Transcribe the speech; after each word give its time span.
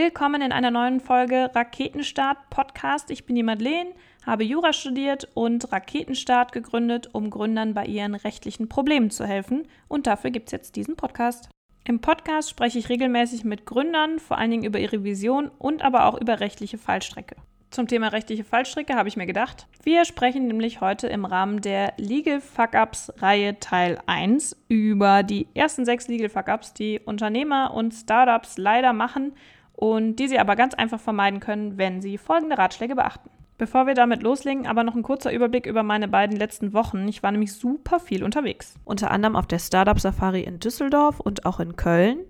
Willkommen 0.00 0.42
in 0.42 0.52
einer 0.52 0.70
neuen 0.70 1.00
Folge 1.00 1.50
Raketenstart 1.52 2.50
Podcast. 2.50 3.10
Ich 3.10 3.26
bin 3.26 3.34
die 3.34 3.42
Madeleine, 3.42 3.90
habe 4.24 4.44
Jura 4.44 4.72
studiert 4.72 5.26
und 5.34 5.72
Raketenstart 5.72 6.52
gegründet, 6.52 7.08
um 7.14 7.30
Gründern 7.30 7.74
bei 7.74 7.84
ihren 7.84 8.14
rechtlichen 8.14 8.68
Problemen 8.68 9.10
zu 9.10 9.26
helfen. 9.26 9.66
Und 9.88 10.06
dafür 10.06 10.30
gibt 10.30 10.46
es 10.46 10.52
jetzt 10.52 10.76
diesen 10.76 10.94
Podcast. 10.94 11.48
Im 11.84 12.00
Podcast 12.00 12.48
spreche 12.48 12.78
ich 12.78 12.88
regelmäßig 12.88 13.42
mit 13.42 13.66
Gründern, 13.66 14.20
vor 14.20 14.38
allen 14.38 14.52
Dingen 14.52 14.62
über 14.62 14.78
ihre 14.78 15.02
Vision 15.02 15.50
und 15.58 15.82
aber 15.82 16.04
auch 16.04 16.20
über 16.20 16.38
rechtliche 16.38 16.78
Fallstrecke. 16.78 17.34
Zum 17.70 17.88
Thema 17.88 18.08
rechtliche 18.08 18.44
Fallstricke 18.44 18.94
habe 18.94 19.08
ich 19.08 19.16
mir 19.16 19.26
gedacht. 19.26 19.66
Wir 19.82 20.04
sprechen 20.04 20.46
nämlich 20.46 20.80
heute 20.80 21.08
im 21.08 21.24
Rahmen 21.24 21.60
der 21.60 21.92
Legal 21.96 22.40
Fuck-Ups 22.40 23.12
Reihe 23.18 23.58
Teil 23.58 23.98
1 24.06 24.56
über 24.68 25.24
die 25.24 25.48
ersten 25.54 25.84
sechs 25.84 26.06
Legal 26.06 26.28
Fuck-Ups, 26.28 26.72
die 26.72 27.00
Unternehmer 27.04 27.74
und 27.74 27.92
Startups 27.92 28.58
leider 28.58 28.92
machen 28.92 29.32
und 29.78 30.16
die 30.16 30.26
sie 30.26 30.40
aber 30.40 30.56
ganz 30.56 30.74
einfach 30.74 30.98
vermeiden 30.98 31.38
können, 31.38 31.78
wenn 31.78 32.02
sie 32.02 32.18
folgende 32.18 32.58
Ratschläge 32.58 32.96
beachten. 32.96 33.30
Bevor 33.58 33.86
wir 33.86 33.94
damit 33.94 34.24
loslegen, 34.24 34.66
aber 34.66 34.82
noch 34.82 34.96
ein 34.96 35.04
kurzer 35.04 35.32
Überblick 35.32 35.66
über 35.66 35.84
meine 35.84 36.08
beiden 36.08 36.36
letzten 36.36 36.72
Wochen. 36.72 37.06
Ich 37.06 37.22
war 37.22 37.30
nämlich 37.30 37.52
super 37.52 38.00
viel 38.00 38.24
unterwegs. 38.24 38.74
Unter 38.84 39.12
anderem 39.12 39.36
auf 39.36 39.46
der 39.46 39.60
Startup 39.60 39.98
Safari 39.98 40.42
in 40.42 40.58
Düsseldorf 40.58 41.20
und 41.20 41.46
auch 41.46 41.60
in 41.60 41.76
Köln. 41.76 42.24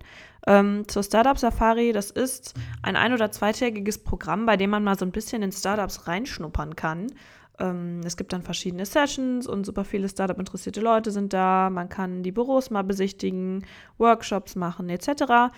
Ähm, 0.45 0.87
zur 0.87 1.01
Startup 1.01 1.39
Safari, 1.39 1.91
das 1.91 2.11
ist 2.11 2.53
ein 2.83 2.95
ein- 2.95 3.13
oder 3.13 3.31
zweitägiges 3.31 3.97
Programm, 4.03 4.45
bei 4.45 4.55
dem 4.55 4.69
man 4.69 4.83
mal 4.83 4.97
so 4.97 5.05
ein 5.05 5.11
bisschen 5.11 5.41
in 5.41 5.51
Startups 5.51 6.07
reinschnuppern 6.07 6.75
kann. 6.75 7.07
Ähm, 7.59 8.01
es 8.05 8.15
gibt 8.15 8.31
dann 8.31 8.43
verschiedene 8.43 8.85
Sessions 8.85 9.47
und 9.47 9.65
super 9.65 9.85
viele 9.85 10.07
Startup-interessierte 10.07 10.81
Leute 10.81 11.09
sind 11.09 11.33
da. 11.33 11.71
Man 11.71 11.89
kann 11.89 12.21
die 12.21 12.31
Büros 12.31 12.69
mal 12.69 12.83
besichtigen, 12.83 13.65
Workshops 13.97 14.55
machen 14.55 14.87
etc. 14.89 15.51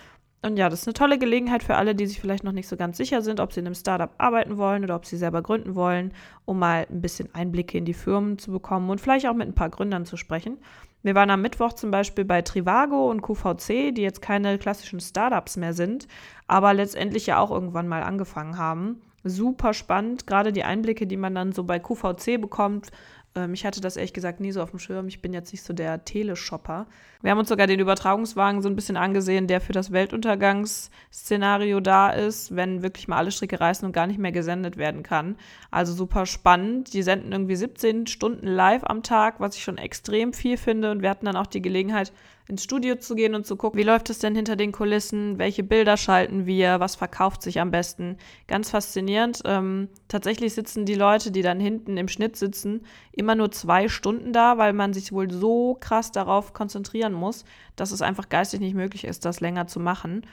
Und 0.43 0.57
ja, 0.57 0.69
das 0.69 0.81
ist 0.81 0.87
eine 0.87 0.93
tolle 0.95 1.19
Gelegenheit 1.19 1.61
für 1.61 1.75
alle, 1.75 1.93
die 1.93 2.07
sich 2.07 2.19
vielleicht 2.19 2.43
noch 2.43 2.51
nicht 2.51 2.67
so 2.67 2.75
ganz 2.75 2.97
sicher 2.97 3.21
sind, 3.21 3.39
ob 3.39 3.53
sie 3.53 3.59
in 3.59 3.67
einem 3.67 3.75
Startup 3.75 4.09
arbeiten 4.17 4.57
wollen 4.57 4.83
oder 4.83 4.95
ob 4.95 5.05
sie 5.05 5.17
selber 5.17 5.43
gründen 5.43 5.75
wollen, 5.75 6.13
um 6.45 6.57
mal 6.57 6.87
ein 6.89 7.01
bisschen 7.01 7.29
Einblicke 7.33 7.77
in 7.77 7.85
die 7.85 7.93
Firmen 7.93 8.39
zu 8.39 8.51
bekommen 8.51 8.89
und 8.89 8.99
vielleicht 8.99 9.27
auch 9.27 9.35
mit 9.35 9.47
ein 9.47 9.53
paar 9.53 9.69
Gründern 9.69 10.05
zu 10.05 10.17
sprechen. 10.17 10.57
Wir 11.03 11.13
waren 11.13 11.29
am 11.29 11.43
Mittwoch 11.43 11.73
zum 11.73 11.91
Beispiel 11.91 12.25
bei 12.25 12.41
Trivago 12.41 13.09
und 13.09 13.21
QVC, 13.21 13.93
die 13.93 14.01
jetzt 14.01 14.21
keine 14.21 14.57
klassischen 14.57 14.99
Startups 14.99 15.57
mehr 15.57 15.73
sind, 15.73 16.07
aber 16.47 16.73
letztendlich 16.73 17.27
ja 17.27 17.39
auch 17.39 17.51
irgendwann 17.51 17.87
mal 17.87 18.01
angefangen 18.01 18.57
haben. 18.57 19.01
Super 19.23 19.75
spannend, 19.75 20.25
gerade 20.25 20.51
die 20.51 20.63
Einblicke, 20.63 21.05
die 21.05 21.17
man 21.17 21.35
dann 21.35 21.51
so 21.51 21.63
bei 21.63 21.77
QVC 21.77 22.41
bekommt. 22.41 22.89
Ähm, 23.35 23.53
ich 23.53 23.65
hatte 23.65 23.81
das 23.81 23.95
ehrlich 23.95 24.13
gesagt 24.13 24.39
nie 24.39 24.51
so 24.51 24.61
auf 24.61 24.71
dem 24.71 24.79
Schirm. 24.79 25.07
Ich 25.07 25.21
bin 25.21 25.33
jetzt 25.33 25.51
nicht 25.51 25.63
so 25.63 25.73
der 25.73 26.03
Teleshopper. 26.03 26.87
Wir 27.21 27.31
haben 27.31 27.39
uns 27.39 27.49
sogar 27.49 27.67
den 27.67 27.79
Übertragungswagen 27.79 28.61
so 28.61 28.69
ein 28.69 28.75
bisschen 28.75 28.97
angesehen, 28.97 29.47
der 29.47 29.61
für 29.61 29.73
das 29.73 29.91
Weltuntergangsszenario 29.91 31.79
da 31.79 32.09
ist, 32.09 32.55
wenn 32.55 32.81
wirklich 32.81 33.07
mal 33.07 33.17
alle 33.17 33.31
Stricke 33.31 33.59
reißen 33.59 33.85
und 33.85 33.93
gar 33.93 34.07
nicht 34.07 34.19
mehr 34.19 34.31
gesendet 34.31 34.77
werden 34.77 35.03
kann. 35.03 35.37
Also 35.69 35.93
super 35.93 36.25
spannend. 36.25 36.93
Die 36.93 37.03
senden 37.03 37.31
irgendwie 37.31 37.55
17 37.55 38.07
Stunden 38.07 38.47
live 38.47 38.83
am 38.83 39.03
Tag, 39.03 39.39
was 39.39 39.55
ich 39.55 39.63
schon 39.63 39.77
extrem 39.77 40.33
viel 40.33 40.57
finde. 40.57 40.91
Und 40.91 41.01
wir 41.01 41.09
hatten 41.09 41.25
dann 41.25 41.37
auch 41.37 41.47
die 41.47 41.61
Gelegenheit, 41.61 42.11
ins 42.47 42.63
Studio 42.63 42.95
zu 42.95 43.15
gehen 43.15 43.35
und 43.35 43.45
zu 43.45 43.55
gucken, 43.55 43.79
wie 43.79 43.83
läuft 43.83 44.09
es 44.09 44.19
denn 44.19 44.35
hinter 44.35 44.55
den 44.55 44.71
Kulissen, 44.71 45.37
welche 45.37 45.63
Bilder 45.63 45.97
schalten 45.97 46.45
wir, 46.45 46.79
was 46.79 46.95
verkauft 46.95 47.41
sich 47.41 47.59
am 47.59 47.71
besten. 47.71 48.17
Ganz 48.47 48.69
faszinierend. 48.69 49.41
Ähm, 49.45 49.89
tatsächlich 50.07 50.53
sitzen 50.53 50.85
die 50.85 50.95
Leute, 50.95 51.31
die 51.31 51.41
dann 51.41 51.59
hinten 51.59 51.97
im 51.97 52.07
Schnitt 52.07 52.35
sitzen, 52.35 52.81
immer 53.11 53.35
nur 53.35 53.51
zwei 53.51 53.87
Stunden 53.87 54.33
da, 54.33 54.57
weil 54.57 54.73
man 54.73 54.93
sich 54.93 55.11
wohl 55.11 55.31
so 55.31 55.77
krass 55.79 56.11
darauf 56.11 56.53
konzentrieren 56.53 57.13
muss, 57.13 57.45
dass 57.75 57.91
es 57.91 58.01
einfach 58.01 58.29
geistig 58.29 58.59
nicht 58.59 58.75
möglich 58.75 59.05
ist, 59.05 59.25
das 59.25 59.39
länger 59.39 59.67
zu 59.67 59.79
machen. 59.79 60.23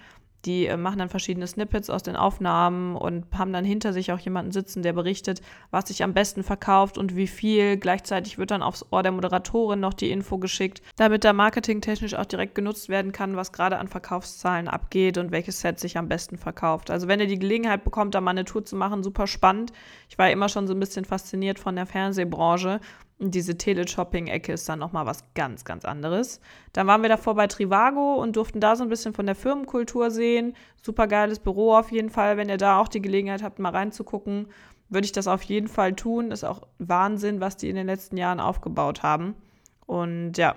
Die 0.45 0.67
äh, 0.67 0.77
machen 0.77 0.99
dann 0.99 1.09
verschiedene 1.09 1.47
Snippets 1.47 1.91
aus 1.91 2.03
den 2.03 2.17
Aufnahmen 2.17 2.95
und 2.95 3.27
haben 3.37 3.53
dann 3.53 3.65
hinter 3.65 3.93
sich 3.93 4.13
auch 4.13 4.19
jemanden 4.19 4.53
sitzen, 4.53 4.83
der 4.83 4.93
berichtet, 4.93 5.41
was 5.71 5.89
sich 5.89 6.05
am 6.05 6.15
besten 6.15 6.43
verkauft 6.43 6.97
und 6.97 7.17
wie 7.17 7.27
viel. 7.27 7.77
Gleichzeitig 7.77 8.39
wird 8.39 8.53
dann 8.53 8.63
aufs 8.63 8.87
Ohr 8.91 9.03
der 9.03 9.13
Moderatorin 9.13 9.81
noch 9.81 9.95
die 9.95 10.11
Info 10.11 10.39
geschickt, 10.39 10.83
damit 10.97 11.25
da 11.25 11.33
marketingtechnisch 11.33 12.15
auch 12.15 12.27
direkt 12.27 12.55
genutzt 12.55 12.89
werden 12.89 13.13
kann, 13.13 13.37
was 13.37 13.53
gerade 13.53 13.79
an 13.79 13.89
Verkaufszahlen 13.89 14.69
abgeht 14.69 15.19
und 15.19 15.33
welches 15.33 15.61
Set 15.61 15.81
sich 15.81 15.99
am 15.99 16.09
besten 16.09 16.39
verkauft. 16.39 16.91
Also 16.91 17.09
wenn 17.09 17.21
ihr 17.21 17.27
die 17.27 17.39
Gelegenheit 17.39 17.83
bekommt, 17.83 18.15
da 18.15 18.21
mal 18.21 18.31
eine 18.31 18.45
Tour 18.45 18.65
zu 18.65 18.77
machen, 18.77 19.03
super 19.03 19.27
spannend. 19.27 19.73
Ich 20.09 20.19
war 20.19 20.31
immer 20.31 20.49
schon 20.49 20.69
so 20.69 20.75
ein 20.75 20.81
bisschen 20.81 21.05
fasziniert 21.05 21.59
von 21.59 21.75
der 21.75 21.87
Fernsehbranche 21.87 22.81
und 23.19 23.35
diese 23.35 23.59
Teleshopping-Ecke 23.59 24.53
ist 24.53 24.69
dann 24.69 24.79
nochmal 24.79 25.05
was 25.05 25.25
ganz, 25.35 25.65
ganz 25.65 25.85
anderes. 25.85 26.41
Dann 26.73 26.87
waren 26.87 27.03
wir 27.03 27.09
davor 27.09 27.35
bei 27.35 27.49
Trivago 27.49 28.15
und 28.15 28.37
durften 28.37 28.61
da 28.61 28.77
so 28.77 28.85
ein 28.85 28.89
bisschen 28.89 29.13
von 29.13 29.27
der 29.27 29.35
Firmenkultur 29.35 30.11
sehen. 30.11 30.55
Super 30.83 31.09
geiles 31.09 31.41
Büro 31.41 31.75
auf 31.75 31.91
jeden 31.91 32.11
Fall. 32.11 32.37
Wenn 32.37 32.49
ihr 32.49 32.59
da 32.59 32.79
auch 32.79 32.87
die 32.87 33.03
Gelegenheit 33.03 33.43
habt, 33.43 33.59
mal 33.59 33.73
reinzugucken, 33.73 34.47
würde 34.89 35.05
ich 35.05 35.13
das 35.13 35.27
auf 35.27 35.43
jeden 35.43 35.67
Fall 35.67 35.95
tun. 35.95 36.31
Ist 36.31 36.45
auch 36.45 36.63
Wahnsinn, 36.79 37.41
was 37.41 37.57
die 37.57 37.69
in 37.69 37.77
den 37.77 37.87
letzten 37.87 38.17
Jahren 38.17 38.39
aufgebaut 38.39 39.03
haben. 39.03 39.35
Und 39.87 40.39
ja, 40.39 40.55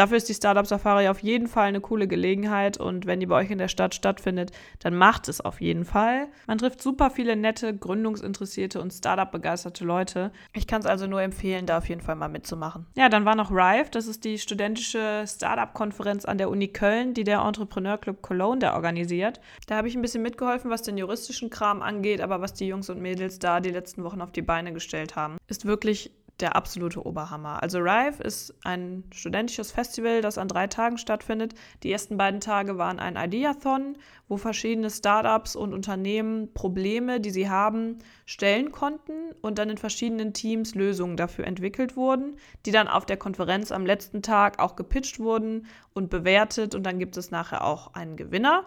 Dafür 0.00 0.16
ist 0.16 0.30
die 0.30 0.34
Startup 0.34 0.66
Safari 0.66 1.08
auf 1.08 1.18
jeden 1.18 1.46
Fall 1.46 1.66
eine 1.66 1.82
coole 1.82 2.08
Gelegenheit 2.08 2.78
und 2.78 3.04
wenn 3.04 3.20
die 3.20 3.26
bei 3.26 3.36
euch 3.36 3.50
in 3.50 3.58
der 3.58 3.68
Stadt 3.68 3.94
stattfindet, 3.94 4.50
dann 4.78 4.94
macht 4.94 5.28
es 5.28 5.42
auf 5.42 5.60
jeden 5.60 5.84
Fall. 5.84 6.28
Man 6.46 6.56
trifft 6.56 6.80
super 6.80 7.10
viele 7.10 7.36
nette, 7.36 7.76
gründungsinteressierte 7.76 8.80
und 8.80 8.94
Startup-begeisterte 8.94 9.84
Leute. 9.84 10.32
Ich 10.54 10.66
kann 10.66 10.80
es 10.80 10.86
also 10.86 11.06
nur 11.06 11.20
empfehlen, 11.20 11.66
da 11.66 11.76
auf 11.76 11.90
jeden 11.90 12.00
Fall 12.00 12.16
mal 12.16 12.30
mitzumachen. 12.30 12.86
Ja, 12.94 13.10
dann 13.10 13.26
war 13.26 13.34
noch 13.34 13.50
RIVE, 13.50 13.90
das 13.90 14.06
ist 14.06 14.24
die 14.24 14.38
studentische 14.38 15.24
Startup-Konferenz 15.26 16.24
an 16.24 16.38
der 16.38 16.48
Uni 16.48 16.68
Köln, 16.68 17.12
die 17.12 17.24
der 17.24 17.40
Entrepreneur 17.40 17.98
Club 17.98 18.22
Cologne 18.22 18.60
da 18.60 18.76
organisiert. 18.76 19.42
Da 19.66 19.76
habe 19.76 19.88
ich 19.88 19.96
ein 19.96 20.00
bisschen 20.00 20.22
mitgeholfen, 20.22 20.70
was 20.70 20.80
den 20.80 20.96
juristischen 20.96 21.50
Kram 21.50 21.82
angeht, 21.82 22.22
aber 22.22 22.40
was 22.40 22.54
die 22.54 22.68
Jungs 22.68 22.88
und 22.88 23.02
Mädels 23.02 23.38
da 23.38 23.60
die 23.60 23.68
letzten 23.68 24.02
Wochen 24.02 24.22
auf 24.22 24.32
die 24.32 24.40
Beine 24.40 24.72
gestellt 24.72 25.14
haben, 25.14 25.36
ist 25.46 25.66
wirklich 25.66 26.10
der 26.40 26.56
absolute 26.56 27.04
Oberhammer. 27.04 27.62
Also 27.62 27.78
Rive 27.78 28.22
ist 28.22 28.54
ein 28.64 29.04
studentisches 29.12 29.72
Festival, 29.72 30.20
das 30.20 30.38
an 30.38 30.48
drei 30.48 30.66
Tagen 30.66 30.98
stattfindet. 30.98 31.54
Die 31.82 31.92
ersten 31.92 32.16
beiden 32.16 32.40
Tage 32.40 32.78
waren 32.78 32.98
ein 32.98 33.16
Ideathon, 33.16 33.96
wo 34.28 34.36
verschiedene 34.36 34.90
Startups 34.90 35.56
und 35.56 35.74
Unternehmen 35.74 36.52
Probleme, 36.54 37.20
die 37.20 37.30
sie 37.30 37.48
haben, 37.48 37.98
stellen 38.26 38.72
konnten 38.72 39.32
und 39.40 39.58
dann 39.58 39.70
in 39.70 39.78
verschiedenen 39.78 40.32
Teams 40.32 40.74
Lösungen 40.74 41.16
dafür 41.16 41.46
entwickelt 41.46 41.96
wurden, 41.96 42.36
die 42.66 42.70
dann 42.70 42.88
auf 42.88 43.06
der 43.06 43.16
Konferenz 43.16 43.72
am 43.72 43.86
letzten 43.86 44.22
Tag 44.22 44.58
auch 44.58 44.76
gepitcht 44.76 45.18
wurden 45.18 45.66
und 45.94 46.10
bewertet 46.10 46.74
und 46.74 46.84
dann 46.84 46.98
gibt 46.98 47.16
es 47.16 47.30
nachher 47.30 47.64
auch 47.64 47.94
einen 47.94 48.16
Gewinner. 48.16 48.64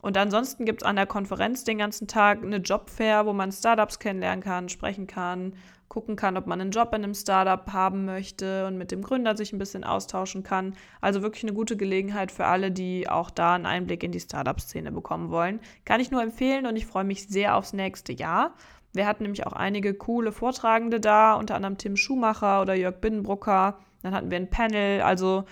Und 0.00 0.16
ansonsten 0.16 0.64
gibt 0.64 0.82
es 0.82 0.86
an 0.86 0.96
der 0.96 1.06
Konferenz 1.06 1.64
den 1.64 1.78
ganzen 1.78 2.06
Tag 2.06 2.42
eine 2.42 2.58
Jobfair, 2.58 3.26
wo 3.26 3.32
man 3.32 3.50
Startups 3.50 3.98
kennenlernen 3.98 4.44
kann, 4.44 4.68
sprechen 4.68 5.08
kann, 5.08 5.54
gucken 5.88 6.16
kann, 6.16 6.36
ob 6.36 6.46
man 6.46 6.60
einen 6.60 6.70
Job 6.70 6.88
in 6.88 7.02
einem 7.02 7.14
Startup 7.14 7.72
haben 7.72 8.04
möchte 8.04 8.66
und 8.66 8.76
mit 8.76 8.90
dem 8.90 9.02
Gründer 9.02 9.36
sich 9.36 9.52
ein 9.52 9.58
bisschen 9.58 9.84
austauschen 9.84 10.42
kann. 10.42 10.74
Also 11.00 11.22
wirklich 11.22 11.44
eine 11.44 11.54
gute 11.54 11.76
Gelegenheit 11.76 12.30
für 12.30 12.46
alle, 12.46 12.70
die 12.70 13.08
auch 13.08 13.30
da 13.30 13.54
einen 13.54 13.66
Einblick 13.66 14.02
in 14.02 14.12
die 14.12 14.20
Startup-Szene 14.20 14.92
bekommen 14.92 15.30
wollen. 15.30 15.60
Kann 15.84 16.00
ich 16.00 16.10
nur 16.10 16.22
empfehlen 16.22 16.66
und 16.66 16.76
ich 16.76 16.86
freue 16.86 17.04
mich 17.04 17.28
sehr 17.28 17.56
aufs 17.56 17.72
nächste 17.72 18.12
Jahr. 18.12 18.54
Wir 18.92 19.06
hatten 19.06 19.22
nämlich 19.22 19.46
auch 19.46 19.52
einige 19.52 19.94
coole 19.94 20.32
Vortragende 20.32 21.00
da, 21.00 21.34
unter 21.34 21.54
anderem 21.54 21.78
Tim 21.78 21.96
Schumacher 21.96 22.62
oder 22.62 22.74
Jörg 22.74 23.00
Binnenbrucker. 23.00 23.78
Dann 24.02 24.14
hatten 24.14 24.30
wir 24.30 24.38
ein 24.38 24.50
Panel. 24.50 25.02
Also 25.02 25.44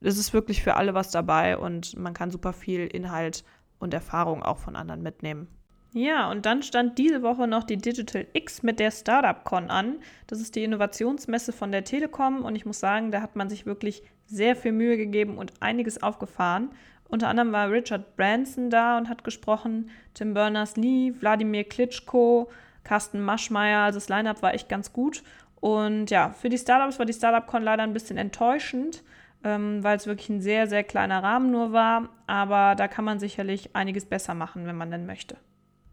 es 0.00 0.18
ist 0.18 0.32
wirklich 0.32 0.62
für 0.62 0.76
alle 0.76 0.94
was 0.94 1.10
dabei 1.10 1.58
und 1.58 1.96
man 1.96 2.14
kann 2.14 2.30
super 2.30 2.52
viel 2.52 2.86
Inhalt 2.86 3.44
und 3.78 3.94
Erfahrung 3.94 4.42
auch 4.42 4.58
von 4.58 4.76
anderen 4.76 5.02
mitnehmen. 5.02 5.57
Ja, 5.94 6.30
und 6.30 6.44
dann 6.44 6.62
stand 6.62 6.98
diese 6.98 7.22
Woche 7.22 7.46
noch 7.46 7.64
die 7.64 7.78
Digital 7.78 8.26
X 8.34 8.62
mit 8.62 8.78
der 8.78 8.90
Startup 8.90 9.42
Con 9.44 9.70
an. 9.70 9.96
Das 10.26 10.40
ist 10.40 10.54
die 10.54 10.64
Innovationsmesse 10.64 11.52
von 11.52 11.72
der 11.72 11.84
Telekom 11.84 12.44
und 12.44 12.54
ich 12.56 12.66
muss 12.66 12.78
sagen, 12.78 13.10
da 13.10 13.22
hat 13.22 13.36
man 13.36 13.48
sich 13.48 13.64
wirklich 13.64 14.02
sehr 14.26 14.54
viel 14.54 14.72
Mühe 14.72 14.98
gegeben 14.98 15.38
und 15.38 15.54
einiges 15.60 16.02
aufgefahren. 16.02 16.70
Unter 17.08 17.28
anderem 17.28 17.52
war 17.52 17.70
Richard 17.70 18.16
Branson 18.16 18.68
da 18.68 18.98
und 18.98 19.08
hat 19.08 19.24
gesprochen, 19.24 19.88
Tim 20.12 20.34
Berners-Lee, 20.34 21.14
Wladimir 21.20 21.64
Klitschko, 21.64 22.50
Carsten 22.84 23.22
Maschmeyer. 23.22 23.84
Also 23.84 23.96
das 23.96 24.10
Lineup 24.10 24.42
war 24.42 24.52
echt 24.52 24.68
ganz 24.68 24.92
gut. 24.92 25.22
Und 25.56 26.10
ja, 26.10 26.30
für 26.30 26.50
die 26.50 26.58
Startups 26.58 26.98
war 26.98 27.06
die 27.06 27.14
Startup 27.14 27.46
Con 27.46 27.62
leider 27.62 27.82
ein 27.82 27.94
bisschen 27.94 28.18
enttäuschend, 28.18 29.02
ähm, 29.42 29.82
weil 29.82 29.96
es 29.96 30.06
wirklich 30.06 30.28
ein 30.28 30.42
sehr, 30.42 30.66
sehr 30.66 30.84
kleiner 30.84 31.22
Rahmen 31.22 31.50
nur 31.50 31.72
war. 31.72 32.10
Aber 32.26 32.74
da 32.74 32.88
kann 32.88 33.06
man 33.06 33.18
sicherlich 33.18 33.74
einiges 33.74 34.04
besser 34.04 34.34
machen, 34.34 34.66
wenn 34.66 34.76
man 34.76 34.90
denn 34.90 35.06
möchte. 35.06 35.38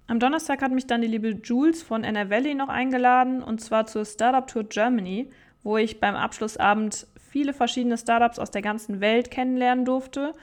Am 0.07 0.19
Donnerstag 0.19 0.61
hat 0.61 0.71
mich 0.71 0.85
dann 0.85 1.01
die 1.01 1.07
liebe 1.07 1.29
Jules 1.29 1.81
von 1.81 2.03
NR 2.03 2.53
noch 2.53 2.69
eingeladen 2.69 3.41
und 3.41 3.59
zwar 3.59 3.87
zur 3.87 4.05
Startup 4.05 4.45
Tour 4.45 4.63
Germany, 4.65 5.31
wo 5.63 5.77
ich 5.77 5.99
beim 5.99 6.15
Abschlussabend 6.15 7.07
viele 7.17 7.53
verschiedene 7.53 7.97
Startups 7.97 8.37
aus 8.37 8.51
der 8.51 8.61
ganzen 8.61 9.01
Welt 9.01 9.31
kennenlernen 9.31 9.83
durfte. 9.83 10.33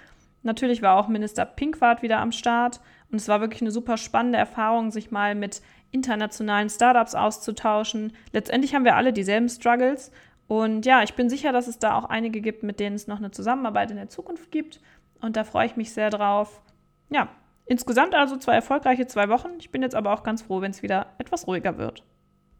Natürlich 0.42 0.82
war 0.82 0.96
auch 0.96 1.06
Minister 1.06 1.44
Pinkwart 1.44 2.02
wieder 2.02 2.18
am 2.18 2.32
Start 2.32 2.80
und 3.12 3.18
es 3.18 3.28
war 3.28 3.40
wirklich 3.40 3.60
eine 3.60 3.70
super 3.70 3.98
spannende 3.98 4.36
Erfahrung, 4.36 4.90
sich 4.90 5.12
mal 5.12 5.36
mit 5.36 5.62
internationalen 5.92 6.68
Startups 6.68 7.14
auszutauschen. 7.14 8.14
Letztendlich 8.32 8.74
haben 8.74 8.84
wir 8.84 8.96
alle 8.96 9.12
dieselben 9.12 9.48
Struggles 9.48 10.10
und 10.48 10.86
ja, 10.86 11.04
ich 11.04 11.14
bin 11.14 11.30
sicher, 11.30 11.52
dass 11.52 11.68
es 11.68 11.78
da 11.78 11.96
auch 11.96 12.06
einige 12.06 12.40
gibt, 12.40 12.64
mit 12.64 12.80
denen 12.80 12.96
es 12.96 13.06
noch 13.06 13.18
eine 13.18 13.30
Zusammenarbeit 13.30 13.92
in 13.92 13.96
der 13.96 14.08
Zukunft 14.08 14.50
gibt 14.50 14.80
und 15.20 15.36
da 15.36 15.44
freue 15.44 15.66
ich 15.66 15.76
mich 15.76 15.92
sehr 15.92 16.10
drauf. 16.10 16.60
Ja, 17.10 17.28
Insgesamt 17.72 18.14
also 18.14 18.36
zwei 18.36 18.52
erfolgreiche 18.52 19.06
zwei 19.06 19.30
Wochen. 19.30 19.48
Ich 19.58 19.70
bin 19.70 19.80
jetzt 19.80 19.94
aber 19.94 20.12
auch 20.12 20.24
ganz 20.24 20.42
froh, 20.42 20.60
wenn 20.60 20.72
es 20.72 20.82
wieder 20.82 21.06
etwas 21.16 21.46
ruhiger 21.46 21.78
wird. 21.78 22.04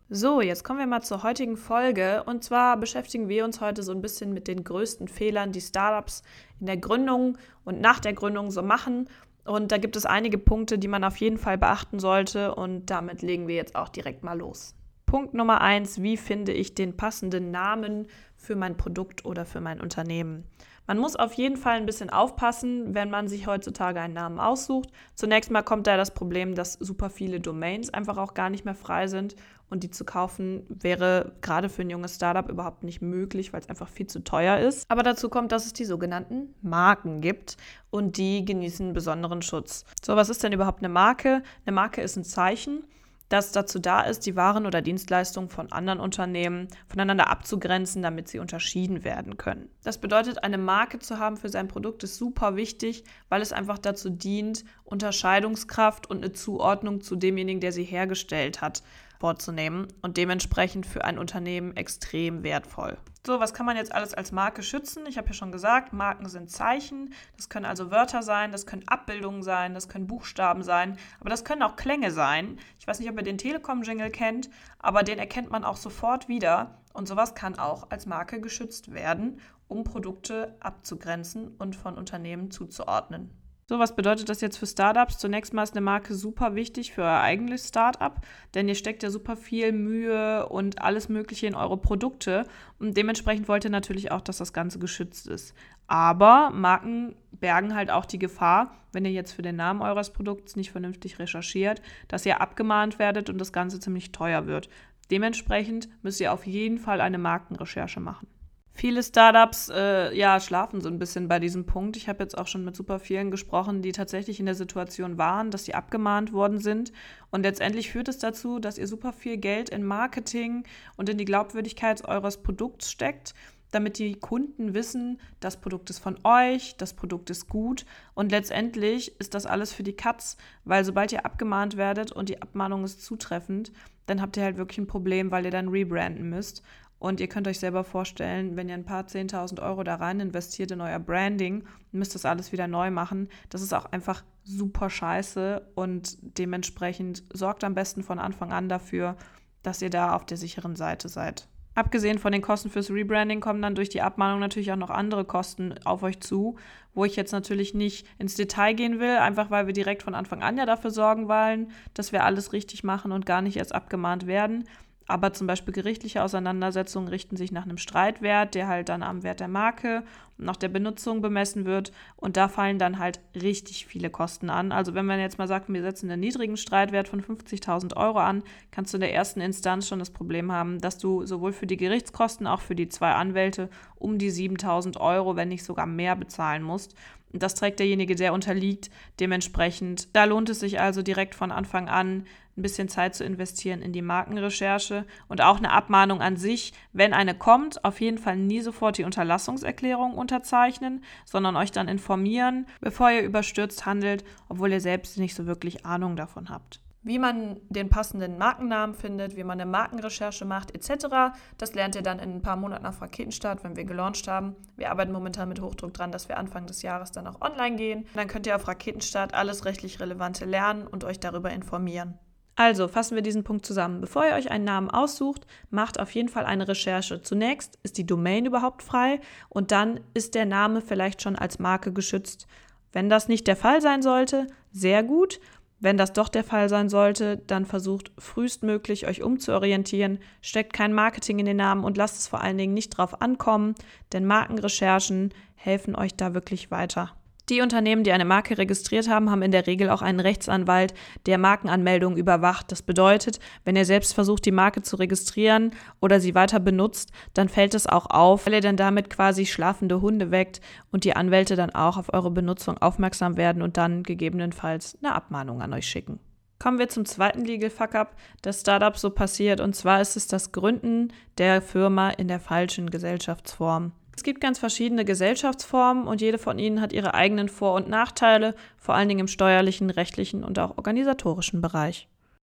So, 0.09 0.41
jetzt 0.41 0.65
kommen 0.65 0.79
wir 0.79 0.87
mal 0.87 1.03
zur 1.03 1.23
heutigen 1.23 1.59
Folge. 1.59 2.23
Und 2.25 2.43
zwar 2.43 2.79
beschäftigen 2.79 3.29
wir 3.29 3.45
uns 3.45 3.61
heute 3.61 3.83
so 3.83 3.93
ein 3.93 4.01
bisschen 4.01 4.33
mit 4.33 4.49
den 4.49 4.65
größten 4.65 5.09
Fehlern, 5.09 5.53
die 5.53 5.61
Startups 5.61 6.23
in 6.61 6.65
der 6.65 6.79
Gründung 6.79 7.37
und 7.67 7.79
nach 7.79 8.01
der 8.01 8.15
Gründung 8.15 8.51
so 8.51 8.63
machen. 8.63 9.07
Und 9.45 9.71
da 9.71 9.77
gibt 9.77 9.97
es 9.97 10.07
einige 10.07 10.39
Punkte, 10.39 10.79
die 10.79 10.89
man 10.89 11.05
auf 11.05 11.19
jeden 11.19 11.37
Fall 11.37 11.59
beachten 11.59 11.99
sollte. 11.99 12.55
Und 12.55 12.87
damit 12.87 13.21
legen 13.21 13.49
wir 13.49 13.57
jetzt 13.57 13.77
auch 13.77 13.91
direkt 13.91 14.25
mal 14.25 14.39
los. 14.39 14.75
Punkt 15.05 15.35
Nummer 15.35 15.61
eins, 15.61 16.01
wie 16.01 16.17
finde 16.17 16.53
ich 16.53 16.75
den 16.75 16.97
passenden 16.97 17.51
Namen 17.51 18.07
für 18.39 18.57
mein 18.57 18.79
Produkt 18.79 19.27
oder 19.27 19.45
für 19.45 19.61
mein 19.61 19.79
Unternehmen? 19.79 20.45
Man 20.87 20.99
muss 20.99 21.15
auf 21.17 21.33
jeden 21.35 21.57
Fall 21.57 21.77
ein 21.77 21.87
bisschen 21.87 22.11
aufpassen, 22.11 22.95
wenn 22.95 23.09
man 23.09 23.29
sich 23.29 23.47
heutzutage 23.47 24.01
einen 24.01 24.15
Namen 24.15 24.41
aussucht. 24.41 24.91
Zunächst 25.15 25.51
mal 25.51 25.63
kommt 25.63 25.87
da 25.87 25.97
das 25.97 26.13
Problem, 26.13 26.55
dass 26.55 26.75
super 26.75 27.09
viele 27.09 27.39
Domains 27.39 27.91
einfach 27.91 28.19
auch 28.19 28.35
gar 28.35 28.51
nicht 28.51 28.65
mehr 28.65 28.75
frei 28.75 29.07
sind 29.07 29.37
und 29.71 29.85
die 29.85 29.91
zu 29.91 30.05
kaufen 30.05 30.67
wäre 30.69 31.33
gerade 31.41 31.69
für 31.69 31.83
ein 31.83 31.91
junges 31.91 32.17
Startup 32.17 32.49
überhaupt 32.51 32.83
nicht 32.83 33.01
möglich, 33.01 33.53
weil 33.53 33.61
es 33.61 33.69
einfach 33.69 33.89
viel 33.89 34.07
zu 34.07 34.23
teuer 34.23 34.59
ist. 34.59 34.91
Aber 34.91 35.03
dazu 35.03 35.29
kommt, 35.31 35.53
dass 35.53 35.67
es 35.67 35.73
die 35.73 35.85
sogenannten 35.85 36.55
Marken 36.61 37.21
gibt 37.21 37.57
und 37.91 38.17
die 38.17 38.45
genießen 38.45 38.93
besonderen 38.93 39.41
Schutz. 39.41 39.85
So, 40.05 40.17
was 40.17 40.29
ist 40.29 40.43
denn 40.43 40.53
überhaupt 40.53 40.81
eine 40.81 40.89
Marke? 40.89 41.43
Eine 41.65 41.75
Marke 41.75 42.03
ist 42.03 42.17
ein 42.17 42.25
Zeichen 42.25 42.85
das 43.33 43.51
dazu 43.51 43.79
da 43.79 44.03
ist, 44.03 44.27
die 44.27 44.37
Waren 44.37 44.67
oder 44.67 44.83
Dienstleistungen 44.83 45.49
von 45.49 45.73
anderen 45.73 46.01
Unternehmen 46.01 46.69
voneinander 46.87 47.31
abzugrenzen, 47.31 48.03
damit 48.03 48.29
sie 48.29 48.39
unterschieden 48.39 49.05
werden 49.05 49.39
können. 49.39 49.71
Das 49.83 49.99
bedeutet, 49.99 50.45
eine 50.45 50.59
Marke 50.59 50.99
zu 50.99 51.19
haben 51.19 51.39
für 51.39 51.49
sein 51.49 51.69
Produkt 51.69 52.05
ist 52.05 52.17
super 52.17 52.57
wichtig, 52.57 53.05
weil 53.31 53.41
es 53.41 53.53
einfach 53.53 53.79
dazu 53.79 54.11
dient, 54.11 54.65
Unterscheidungskraft 54.85 56.11
und 56.11 56.19
eine 56.19 56.33
Zuordnung 56.33 57.01
zu 57.01 57.17
demjenigen, 57.17 57.61
der 57.61 57.73
sie 57.73 57.85
hergestellt 57.85 58.61
hat, 58.61 58.83
vorzunehmen 59.23 59.87
und 60.03 60.17
dementsprechend 60.17 60.85
für 60.85 61.05
ein 61.05 61.17
Unternehmen 61.17 61.77
extrem 61.77 62.43
wertvoll. 62.43 62.99
So, 63.25 63.39
was 63.39 63.55
kann 63.55 63.67
man 63.67 63.77
jetzt 63.77 63.95
alles 63.95 64.15
als 64.15 64.33
Marke 64.33 64.65
schützen? 64.65 65.07
Ich 65.07 65.17
habe 65.17 65.29
ja 65.29 65.33
schon 65.33 65.53
gesagt, 65.53 65.93
Marken 65.93 66.29
sind 66.29 66.51
Zeichen. 66.51 67.15
Das 67.37 67.49
können 67.49 67.65
also 67.65 67.93
Wörter 67.93 68.25
sein, 68.25 68.51
das 68.51 68.67
können 68.67 68.83
Abbildungen 68.89 69.45
sein, 69.45 69.75
das 69.75 69.89
können 69.89 70.09
Buchstaben 70.09 70.65
sein, 70.65 70.99
aber 71.21 71.31
das 71.31 71.45
können 71.45 71.63
auch 71.63 71.77
Klänge 71.77 72.11
sein. 72.11 72.59
Ich 72.81 72.89
weiß 72.89 72.99
nicht, 72.99 73.09
ob 73.09 73.17
ihr 73.17 73.23
den 73.23 73.39
Telekom-Jingle 73.39 74.11
kennt, 74.11 74.51
aber 74.81 75.05
den 75.05 75.21
erkennt 75.21 75.53
man 75.53 75.63
auch 75.63 75.77
sofort 75.77 76.27
wieder. 76.27 76.81
Und 76.93 77.07
sowas 77.07 77.37
kann 77.37 77.57
auch 77.61 77.93
als 77.93 78.07
Marke 78.07 78.41
geschützt 78.41 78.93
werden, 78.93 79.39
um 79.69 79.85
Produkte 79.85 80.57
abzugrenzen 80.59 81.55
und 81.59 81.77
von 81.77 81.97
Unternehmen 81.97 82.51
zuzuordnen. 82.51 83.31
So, 83.73 83.79
was 83.79 83.97
bedeutet 83.97 84.29
das 84.29 84.43
jetzt 84.43 84.59
für 84.59 84.67
Startups? 84.67 85.17
Zunächst 85.17 85.55
mal 85.55 85.63
ist 85.63 85.73
eine 85.73 85.81
Marke 85.81 86.15
super 86.15 86.55
wichtig 86.55 86.93
für 86.93 87.05
euer 87.05 87.21
eigenes 87.21 87.69
Startup, 87.69 88.21
denn 88.53 88.69
ihr 88.69 88.75
steckt 88.75 89.03
ja 89.03 89.09
super 89.09 89.35
viel 89.35 89.73
Mühe 89.73 90.47
und 90.51 90.83
alles 90.83 91.09
Mögliche 91.09 91.47
in 91.47 91.55
eure 91.55 91.79
Produkte 91.79 92.45
und 92.79 92.99
dementsprechend 92.99 93.49
wollt 93.49 93.65
ihr 93.65 93.71
natürlich 93.71 94.13
auch, 94.13 94.21
dass 94.21 94.37
das 94.37 94.53
Ganze 94.53 94.79
geschützt 94.79 95.27
ist. 95.27 95.55
Aber 95.87 96.51
Marken 96.51 97.17
bergen 97.31 97.75
halt 97.75 97.91
auch 97.91 98.05
die 98.05 98.19
Gefahr, 98.19 98.77
wenn 98.93 99.07
ihr 99.07 99.13
jetzt 99.13 99.33
für 99.33 99.41
den 99.41 99.57
Namen 99.57 99.81
eures 99.81 100.11
Produkts 100.11 100.55
nicht 100.55 100.71
vernünftig 100.71 101.19
recherchiert, 101.19 101.81
dass 102.09 102.27
ihr 102.27 102.43
abgemahnt 102.43 102.99
werdet 102.99 103.31
und 103.31 103.39
das 103.39 103.55
Ganze 103.55 103.81
ziemlich 103.81 104.13
teuer 104.13 104.47
wird. 104.47 104.69
Dementsprechend 105.11 105.89
müsst 106.03 106.21
ihr 106.21 106.35
auf 106.35 106.47
jeden 106.47 106.77
Fall 106.77 107.01
eine 107.01 107.17
Markenrecherche 107.17 108.01
machen. 108.01 108.29
Viele 108.75 109.03
Startups 109.03 109.69
äh, 109.69 110.17
ja, 110.17 110.41
schlafen 110.41 110.81
so 110.81 110.89
ein 110.89 110.99
bisschen 110.99 111.29
bei 111.29 111.39
diesem 111.39 111.67
Punkt. 111.67 111.97
Ich 111.97 112.09
habe 112.09 112.23
jetzt 112.23 112.37
auch 112.37 112.47
schon 112.47 112.65
mit 112.65 112.75
super 112.75 112.99
vielen 112.99 113.31
gesprochen, 113.31 113.83
die 113.83 113.93
tatsächlich 113.93 114.41
in 114.41 114.47
der 114.47 114.55
Situation 114.55 115.19
waren, 115.19 115.51
dass 115.51 115.67
sie 115.67 115.75
abgemahnt 115.75 116.33
worden 116.33 116.59
sind. 116.59 116.93
Und 117.31 117.43
letztendlich 117.43 117.91
führt 117.91 118.09
es 118.09 118.19
dazu, 118.19 118.59
dass 118.59 118.79
ihr 118.79 118.89
super 118.89 119.13
viel 119.13 119.37
Geld 119.37 119.69
in 119.69 119.85
Marketing 119.85 120.65
und 120.97 121.09
in 121.11 121.19
die 121.19 121.27
Glaubwürdigkeit 121.27 122.03
eures 122.09 122.43
Produkts 122.43 122.91
steckt, 122.91 123.35
damit 123.73 123.99
die 123.99 124.15
Kunden 124.15 124.75
wissen, 124.75 125.19
das 125.41 125.61
Produkt 125.61 125.91
ist 125.91 125.99
von 125.99 126.19
euch, 126.25 126.77
das 126.77 126.95
Produkt 126.95 127.31
ist 127.31 127.49
gut. 127.49 127.85
Und 128.15 128.31
letztendlich 128.31 129.19
ist 129.21 129.35
das 129.35 129.47
alles 129.47 129.73
für 129.73 129.83
die 129.83 129.97
Katz, 129.97 130.37
weil 130.65 130.85
sobald 130.85 131.13
ihr 131.13 131.27
abgemahnt 131.27 131.77
werdet 131.77 132.11
und 132.13 132.31
die 132.31 132.41
Abmahnung 132.41 132.85
ist 132.85 133.03
zutreffend, 133.05 133.73
dann 134.07 134.21
habt 134.21 134.37
ihr 134.37 134.43
halt 134.43 134.57
wirklich 134.57 134.79
ein 134.79 134.87
Problem, 134.87 135.31
weil 135.31 135.45
ihr 135.45 135.51
dann 135.51 135.69
rebranden 135.69 136.29
müsst. 136.29 136.63
Und 137.03 137.19
ihr 137.19 137.27
könnt 137.27 137.49
euch 137.49 137.59
selber 137.59 137.83
vorstellen, 137.83 138.55
wenn 138.55 138.69
ihr 138.69 138.77
ein 138.77 138.85
paar 138.85 139.03
10.000 139.03 139.61
Euro 139.61 139.83
da 139.83 139.97
rein 139.97 140.21
investiert 140.21 140.71
in 140.71 140.81
euer 140.81 141.01
Branding, 141.01 141.65
müsst 141.91 142.15
das 142.15 142.25
alles 142.25 142.53
wieder 142.53 142.69
neu 142.69 142.93
machen. 142.93 143.29
Das 143.51 143.61
ist 143.61 143.75
auch 143.75 143.87
einfach 143.87 144.23
super 144.45 144.89
scheiße 144.89 145.73
und 145.75 146.17
dementsprechend 146.39 147.25
sorgt 147.33 147.65
am 147.65 147.75
besten 147.75 148.05
von 148.05 148.21
Anfang 148.21 148.53
an 148.53 148.69
dafür, 148.69 149.17
dass 149.65 149.83
ihr 149.83 149.91
da 149.91 150.15
auf 150.15 150.27
der 150.27 150.37
sicheren 150.37 150.77
Seite 150.77 151.09
seid. 151.09 151.49
Abgesehen 151.75 152.19
von 152.19 152.33
den 152.33 152.43
Kosten 152.43 152.71
fürs 152.71 152.91
Rebranding 152.91 153.41
kommen 153.41 153.63
dann 153.63 153.75
durch 153.75 153.89
die 153.89 154.03
Abmahnung 154.03 154.39
natürlich 154.39 154.71
auch 154.71 154.77
noch 154.77 154.91
andere 154.91 155.25
Kosten 155.25 155.75
auf 155.85 156.03
euch 156.03 156.21
zu, 156.21 156.57
wo 156.95 157.07
ich 157.07 157.17
jetzt 157.17 157.33
natürlich 157.33 157.73
nicht 157.73 158.07
ins 158.19 158.35
Detail 158.35 158.75
gehen 158.75 159.01
will, 159.01 159.17
einfach 159.17 159.51
weil 159.51 159.67
wir 159.67 159.73
direkt 159.73 160.03
von 160.03 160.15
Anfang 160.15 160.43
an 160.43 160.59
ja 160.59 160.67
dafür 160.67 160.91
sorgen 160.91 161.29
wollen, 161.29 161.73
dass 161.95 162.13
wir 162.13 162.25
alles 162.25 162.53
richtig 162.53 162.85
machen 162.85 163.11
und 163.11 163.25
gar 163.25 163.41
nicht 163.41 163.57
erst 163.57 163.75
abgemahnt 163.75 164.27
werden. 164.27 164.69
Aber 165.07 165.33
zum 165.33 165.47
Beispiel 165.47 165.75
gerichtliche 165.75 166.23
Auseinandersetzungen 166.23 167.09
richten 167.09 167.37
sich 167.37 167.53
nach 167.53 167.65
einem 167.65 167.79
Streitwert, 167.79 168.55
der 168.55 168.69
halt 168.69 168.89
dann 168.89 169.03
am 169.03 169.23
Wert 169.23 169.41
der 169.41 169.49
Marke 169.49 170.05
und 170.39 170.45
nach 170.45 170.57
der 170.57 170.69
Benutzung 170.69 171.21
bemessen 171.23 171.65
wird. 171.65 171.93
Und 172.17 172.37
da 172.37 172.49
fallen 172.49 172.79
dann 172.79 172.99
halt 172.99 173.21
richtig 173.35 173.87
viele 173.87 174.11
Kosten 174.11 174.49
an. 174.51 174.73
Also 174.73 174.95
wenn 174.95 175.07
man 175.07 175.21
jetzt 175.21 175.39
mal 175.39 175.49
sagt, 175.49 175.69
wir 175.69 175.83
setzen 175.83 176.11
einen 176.11 176.21
niedrigen 176.21 176.57
Streitwert 176.57 177.09
von 177.09 177.23
50.000 177.23 177.97
Euro 177.97 178.19
an, 178.19 178.43
kannst 178.71 178.93
du 178.93 178.97
in 178.97 179.03
der 179.03 179.15
ersten 179.15 179.41
Instanz 179.41 179.89
schon 179.89 179.99
das 179.99 180.11
Problem 180.11 180.53
haben, 180.53 180.81
dass 180.81 180.99
du 180.99 181.27
sowohl 181.27 181.53
für 181.53 181.67
die 181.67 181.77
Gerichtskosten, 181.77 182.47
auch 182.47 182.61
für 182.61 182.75
die 182.75 182.89
zwei 182.89 183.13
Anwälte 183.13 183.69
um 183.97 184.19
die 184.19 184.31
7.000 184.31 184.99
Euro, 185.01 185.37
wenn 185.37 185.49
nicht 185.49 185.65
sogar 185.65 185.87
mehr 185.87 186.17
bezahlen 186.17 186.63
musst. 186.63 186.95
Das 187.33 187.55
trägt 187.55 187.79
derjenige, 187.81 188.15
der 188.15 188.35
unterliegt. 188.35 188.91
Dementsprechend, 189.19 190.15
da 190.15 190.25
lohnt 190.25 190.51
es 190.51 190.61
sich 190.61 190.81
also 190.81 191.03
direkt 191.03 191.35
von 191.35 191.51
Anfang 191.51 191.89
an, 191.89 192.27
ein 192.57 192.63
bisschen 192.63 192.89
Zeit 192.89 193.15
zu 193.15 193.25
investieren 193.25 193.81
in 193.81 193.93
die 193.93 194.03
Markenrecherche 194.03 195.07
und 195.29 195.41
auch 195.41 195.57
eine 195.57 195.71
Abmahnung 195.71 196.21
an 196.21 196.37
sich, 196.37 196.75
wenn 196.93 197.15
eine 197.15 197.35
kommt, 197.35 197.83
auf 197.85 198.01
jeden 198.01 198.19
Fall 198.19 198.37
nie 198.37 198.61
sofort 198.61 198.99
die 198.99 199.05
Unterlassungserklärung 199.05 200.15
unterzeichnen, 200.15 201.03
sondern 201.25 201.57
euch 201.57 201.73
dann 201.73 201.89
informieren, 201.89 202.67
bevor 202.81 203.11
ihr 203.11 203.23
überstürzt 203.23 203.87
handelt, 203.87 204.25
obwohl 204.49 204.71
ihr 204.71 204.81
selbst 204.81 205.17
nicht 205.17 205.35
so 205.35 205.47
wirklich 205.47 205.87
Ahnung 205.87 206.15
davon 206.15 206.51
habt. 206.51 206.81
Wie 207.05 207.19
man 207.19 207.61
den 207.69 207.89
passenden 207.89 208.39
Markennamen 208.39 208.95
findet, 208.95 209.37
wie 209.37 209.43
man 209.43 209.61
eine 209.61 209.69
Markenrecherche 209.69 210.45
macht, 210.45 210.73
etc., 210.73 211.35
das 211.59 211.75
lernt 211.75 211.97
ihr 211.97 212.03
dann 212.03 212.21
in 212.21 212.37
ein 212.37 212.43
paar 212.43 212.57
Monaten 212.57 212.85
nach 212.85 213.01
Raketenstart, 213.01 213.65
wenn 213.65 213.75
wir 213.75 213.85
gelauncht 213.85 214.29
haben. 214.29 214.55
Wir 214.77 214.91
arbeiten 214.91 215.11
momentan 215.11 215.49
mit 215.49 215.61
Hochdruck 215.61 215.93
dran, 215.93 216.13
dass 216.13 216.29
wir 216.29 216.39
Anfang 216.39 216.67
des 216.67 216.83
Jahres 216.83 217.11
dann 217.11 217.27
auch 217.27 217.41
online 217.41 217.75
gehen. 217.77 218.07
Dann 218.15 218.29
könnt 218.29 218.47
ihr 218.47 218.55
auf 218.55 218.69
Raketenstart 218.69 219.35
alles 219.35 219.65
rechtlich 219.65 219.99
Relevante 219.99 220.45
lernen 220.45 220.87
und 220.87 221.03
euch 221.03 221.19
darüber 221.19 221.51
informieren. 221.51 222.19
Also 222.55 222.87
fassen 222.87 223.15
wir 223.15 223.23
diesen 223.23 223.45
Punkt 223.45 223.67
zusammen. 223.67 224.01
Bevor 224.01 224.25
ihr 224.25 224.35
euch 224.35 224.51
einen 224.51 224.65
Namen 224.65 224.91
aussucht, 224.91 225.47
macht 225.71 225.99
auf 225.99 226.11
jeden 226.13 226.29
Fall 226.29 226.45
eine 226.45 226.69
Recherche. 226.69 227.23
Zunächst 227.23 227.79
ist 227.83 227.99
die 227.99 228.07
Domain 228.07 228.47
überhaupt 228.47 228.83
frei 228.83 229.21
und 229.49 229.73
dann 229.73 230.01
ist 230.15 230.35
der 230.35 230.47
Name 230.47 230.83
vielleicht 230.83 231.23
schon 231.23 231.35
als 231.35 231.59
Marke 231.59 231.93
geschützt. 231.93 232.47
Wenn 232.93 233.09
das 233.09 233.27
nicht 233.27 233.47
der 233.47 233.57
Fall 233.57 233.81
sein 233.81 234.03
sollte, 234.03 234.47
sehr 234.71 235.03
gut. 235.03 235.41
Wenn 235.83 235.97
das 235.97 236.13
doch 236.13 236.29
der 236.29 236.45
Fall 236.45 236.69
sein 236.69 236.89
sollte, 236.89 237.39
dann 237.39 237.67
versucht 237.67 238.13
frühestmöglich 238.17 239.09
euch 239.09 239.21
umzuorientieren, 239.21 240.21
steckt 240.41 240.73
kein 240.73 240.93
Marketing 240.93 241.41
in 241.41 241.47
den 241.47 241.57
Namen 241.57 241.83
und 241.83 241.97
lasst 241.97 242.21
es 242.21 242.29
vor 242.29 242.41
allen 242.41 242.57
Dingen 242.57 242.73
nicht 242.73 242.91
drauf 242.91 243.21
ankommen, 243.21 243.75
denn 244.13 244.25
Markenrecherchen 244.25 245.35
helfen 245.57 245.97
euch 245.97 246.15
da 246.15 246.35
wirklich 246.35 246.71
weiter. 246.71 247.11
Die 247.49 247.61
Unternehmen, 247.61 248.05
die 248.05 248.13
eine 248.13 248.25
Marke 248.25 248.57
registriert 248.57 249.09
haben, 249.09 249.31
haben 249.31 249.43
in 249.43 249.51
der 249.51 249.67
Regel 249.67 249.91
auch 249.91 250.01
einen 250.01 250.21
Rechtsanwalt, 250.21 250.95
der 251.27 251.39
Markenanmeldungen 251.39 252.17
überwacht. 252.17 252.71
Das 252.71 252.83
bedeutet, 252.83 253.41
wenn 253.65 253.75
ihr 253.75 253.85
selbst 253.85 254.15
versucht, 254.15 254.45
die 254.47 254.53
Marke 254.53 254.83
zu 254.83 254.97
registrieren 254.97 255.73
oder 256.01 256.21
sie 256.21 256.35
weiter 256.35 256.61
benutzt, 256.61 257.11
dann 257.35 257.49
fällt 257.49 257.75
es 257.75 257.89
auch 257.89 258.07
auf, 258.07 258.47
weil 258.47 258.55
ihr 258.55 258.61
dann 258.61 258.77
damit 258.77 259.11
quasi 259.11 259.45
schlafende 259.47 260.01
Hunde 260.01 260.31
weckt 260.31 260.61
und 260.93 261.05
die 261.05 261.17
Anwälte 261.17 261.57
dann 261.57 261.71
auch 261.71 261.97
auf 261.97 262.13
eure 262.13 262.31
Benutzung 262.31 262.79
aufmerksam 262.79 263.37
werden 263.37 263.61
und 263.61 263.77
dann 263.77 264.05
gegebenenfalls 264.05 264.97
eine 265.03 265.15
Abmahnung 265.15 265.63
an 265.63 265.73
euch 265.73 265.87
schicken. 265.87 266.21
Kommen 266.61 266.79
wir 266.79 266.89
zum 266.89 267.05
zweiten 267.07 267.45
Legal 267.45 267.71
Fuck-up, 267.71 268.15
das 268.41 268.61
Startup 268.61 268.97
so 268.97 269.11
passiert, 269.11 269.61
und 269.61 269.75
zwar 269.75 270.01
ist 270.01 270.17
es 270.17 270.29
das 270.29 270.53
Gründen 270.53 271.13
der 271.39 271.61
Firma 271.61 272.11
in 272.11 272.29
der 272.29 272.39
falschen 272.39 272.89
Gesellschaftsform. 272.89 273.91
Es 274.15 274.23
gibt 274.23 274.41
ganz 274.41 274.59
verschiedene 274.59 275.05
Gesellschaftsformen 275.05 276.07
und 276.07 276.21
jede 276.21 276.39
von 276.39 276.59
ihnen 276.59 276.81
hat 276.81 276.93
ihre 276.93 277.15
eigenen 277.15 277.49
Vor- 277.49 277.75
und 277.75 277.89
Nachteile, 277.89 278.55
vor 278.77 278.95
allen 278.95 279.09
Dingen 279.09 279.21
im 279.21 279.29
steuerlichen, 279.29 279.91
rechtlichen 279.91 280.45
und 280.45 280.59
auch 280.59 280.77
organisatorischen 280.77 281.61
Bereich. 281.61 282.09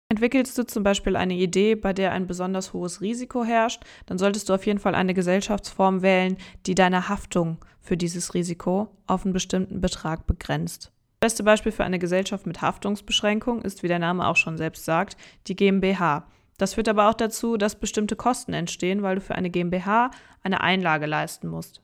Entwickelst 0.10 0.58
du 0.58 0.64
zum 0.64 0.84
Beispiel 0.84 1.16
eine 1.16 1.34
Idee, 1.34 1.76
bei 1.76 1.94
der 1.94 2.12
ein 2.12 2.28
besonders 2.28 2.74
hohes 2.74 3.02
Risiko 3.02 3.44
herrscht, 3.44 3.84
dann 4.06 4.20
solltest 4.20 4.48
du 4.48 4.54
auf 4.54 4.66
jeden 4.66 4.80
Fall 4.80 4.94
eine 4.94 5.14
Gesellschaftsform 5.14 6.02
wählen, 6.02 6.38
die 6.66 6.76
deine 6.76 7.10
Haftung 7.10 7.58
für 7.82 7.98
dieses 7.98 8.34
Risiko 8.34 8.90
auf 9.08 9.26
einen 9.26 9.34
bestimmten 9.34 9.82
Betrag 9.82 10.28
begrenzt. 10.28 10.92
Beste 11.20 11.44
Beispiel 11.44 11.72
für 11.72 11.86
eine 11.86 12.00
Gesellschaft 12.00 12.46
mit 12.46 12.62
Haftungsbeschränkung 12.62 13.62
ist, 13.62 13.82
wie 13.82 13.88
der 13.88 13.98
Name 13.98 14.28
auch 14.28 14.36
schon 14.36 14.58
selbst 14.58 14.86
sagt, 14.86 15.18
die 15.48 15.56
GmbH. 15.56 16.28
Das 16.64 16.76
führt 16.76 16.88
aber 16.88 17.10
auch 17.10 17.14
dazu, 17.14 17.58
dass 17.58 17.76
bestimmte 17.76 18.16
Kosten 18.16 18.54
entstehen, 18.54 19.04
weil 19.04 19.16
du 19.16 19.22
für 19.22 19.36
eine 19.36 19.50
GmbH 19.50 20.12
eine 20.44 20.62
Einlage 20.62 21.08
leisten 21.08 21.50
musst. 21.50 21.82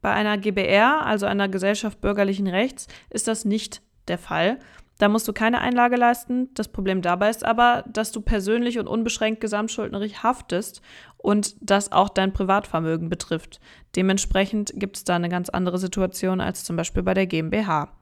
Bei 0.00 0.10
einer 0.10 0.38
GBR, 0.38 1.04
also 1.04 1.26
einer 1.26 1.50
Gesellschaft 1.50 2.00
bürgerlichen 2.00 2.46
Rechts, 2.46 2.86
ist 3.10 3.28
das 3.28 3.44
nicht 3.44 3.82
der 4.08 4.16
Fall. 4.16 4.58
Da 4.96 5.10
musst 5.10 5.28
du 5.28 5.34
keine 5.34 5.60
Einlage 5.60 5.96
leisten. 5.96 6.48
Das 6.54 6.68
Problem 6.68 7.02
dabei 7.02 7.28
ist 7.28 7.44
aber, 7.44 7.84
dass 7.86 8.10
du 8.10 8.22
persönlich 8.22 8.78
und 8.78 8.86
unbeschränkt 8.86 9.42
gesamtschuldnerig 9.42 10.22
haftest 10.22 10.80
und 11.18 11.54
das 11.60 11.92
auch 11.92 12.08
dein 12.08 12.32
Privatvermögen 12.32 13.10
betrifft. 13.10 13.60
Dementsprechend 13.96 14.72
gibt 14.76 14.96
es 14.96 15.04
da 15.04 15.14
eine 15.14 15.28
ganz 15.28 15.50
andere 15.50 15.76
Situation 15.76 16.40
als 16.40 16.64
zum 16.64 16.76
Beispiel 16.76 17.02
bei 17.02 17.12
der 17.12 17.26
GmbH. 17.26 17.92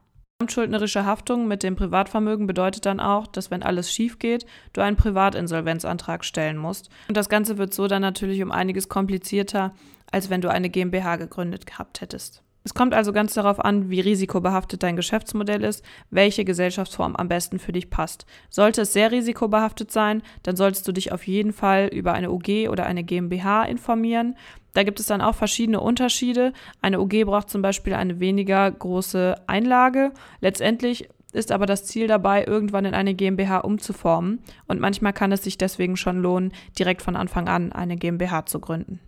Gesamtschuldnerische 0.41 1.05
Haftung 1.05 1.47
mit 1.47 1.61
dem 1.61 1.75
Privatvermögen 1.75 2.47
bedeutet 2.47 2.87
dann 2.87 2.99
auch, 2.99 3.27
dass 3.27 3.51
wenn 3.51 3.61
alles 3.61 3.93
schief 3.93 4.17
geht, 4.17 4.47
du 4.73 4.81
einen 4.81 4.97
Privatinsolvenzantrag 4.97 6.25
stellen 6.25 6.57
musst. 6.57 6.89
Und 7.07 7.15
das 7.15 7.29
Ganze 7.29 7.59
wird 7.59 7.75
so 7.75 7.85
dann 7.85 8.01
natürlich 8.01 8.41
um 8.41 8.51
einiges 8.51 8.89
komplizierter, 8.89 9.75
als 10.11 10.31
wenn 10.31 10.41
du 10.41 10.49
eine 10.49 10.71
GmbH 10.71 11.17
gegründet 11.17 11.67
gehabt 11.67 12.01
hättest. 12.01 12.41
Es 12.63 12.73
kommt 12.73 12.93
also 12.93 13.11
ganz 13.11 13.35
darauf 13.35 13.59
an, 13.59 13.89
wie 13.89 14.01
risikobehaftet 14.01 14.81
dein 14.83 14.95
Geschäftsmodell 14.95 15.63
ist, 15.63 15.83
welche 16.11 16.45
Gesellschaftsform 16.45 17.15
am 17.15 17.27
besten 17.27 17.57
für 17.57 17.71
dich 17.71 17.89
passt. 17.89 18.25
Sollte 18.49 18.81
es 18.81 18.93
sehr 18.93 19.11
risikobehaftet 19.11 19.91
sein, 19.91 20.21
dann 20.43 20.55
solltest 20.55 20.87
du 20.87 20.91
dich 20.91 21.11
auf 21.11 21.25
jeden 21.25 21.53
Fall 21.53 21.87
über 21.87 22.13
eine 22.13 22.31
UG 22.31 22.69
oder 22.69 22.85
eine 22.85 23.03
GmbH 23.03 23.63
informieren. 23.63 24.35
Da 24.73 24.83
gibt 24.83 24.99
es 24.99 25.05
dann 25.05 25.21
auch 25.21 25.35
verschiedene 25.35 25.79
Unterschiede. 25.79 26.53
Eine 26.81 27.01
UG 27.01 27.25
braucht 27.25 27.49
zum 27.49 27.61
Beispiel 27.61 27.93
eine 27.93 28.19
weniger 28.19 28.69
große 28.71 29.35
Einlage. 29.47 30.11
Letztendlich 30.39 31.09
ist 31.33 31.51
aber 31.51 31.65
das 31.65 31.85
Ziel 31.85 32.07
dabei, 32.07 32.45
irgendwann 32.45 32.85
in 32.85 32.93
eine 32.93 33.13
GmbH 33.13 33.59
umzuformen. 33.59 34.39
Und 34.67 34.79
manchmal 34.79 35.13
kann 35.13 35.31
es 35.31 35.43
sich 35.43 35.57
deswegen 35.57 35.97
schon 35.97 36.21
lohnen, 36.21 36.53
direkt 36.77 37.01
von 37.01 37.15
Anfang 37.15 37.47
an 37.47 37.71
eine 37.71 37.97
GmbH 37.97 38.45
zu 38.45 38.59
gründen. 38.59 38.99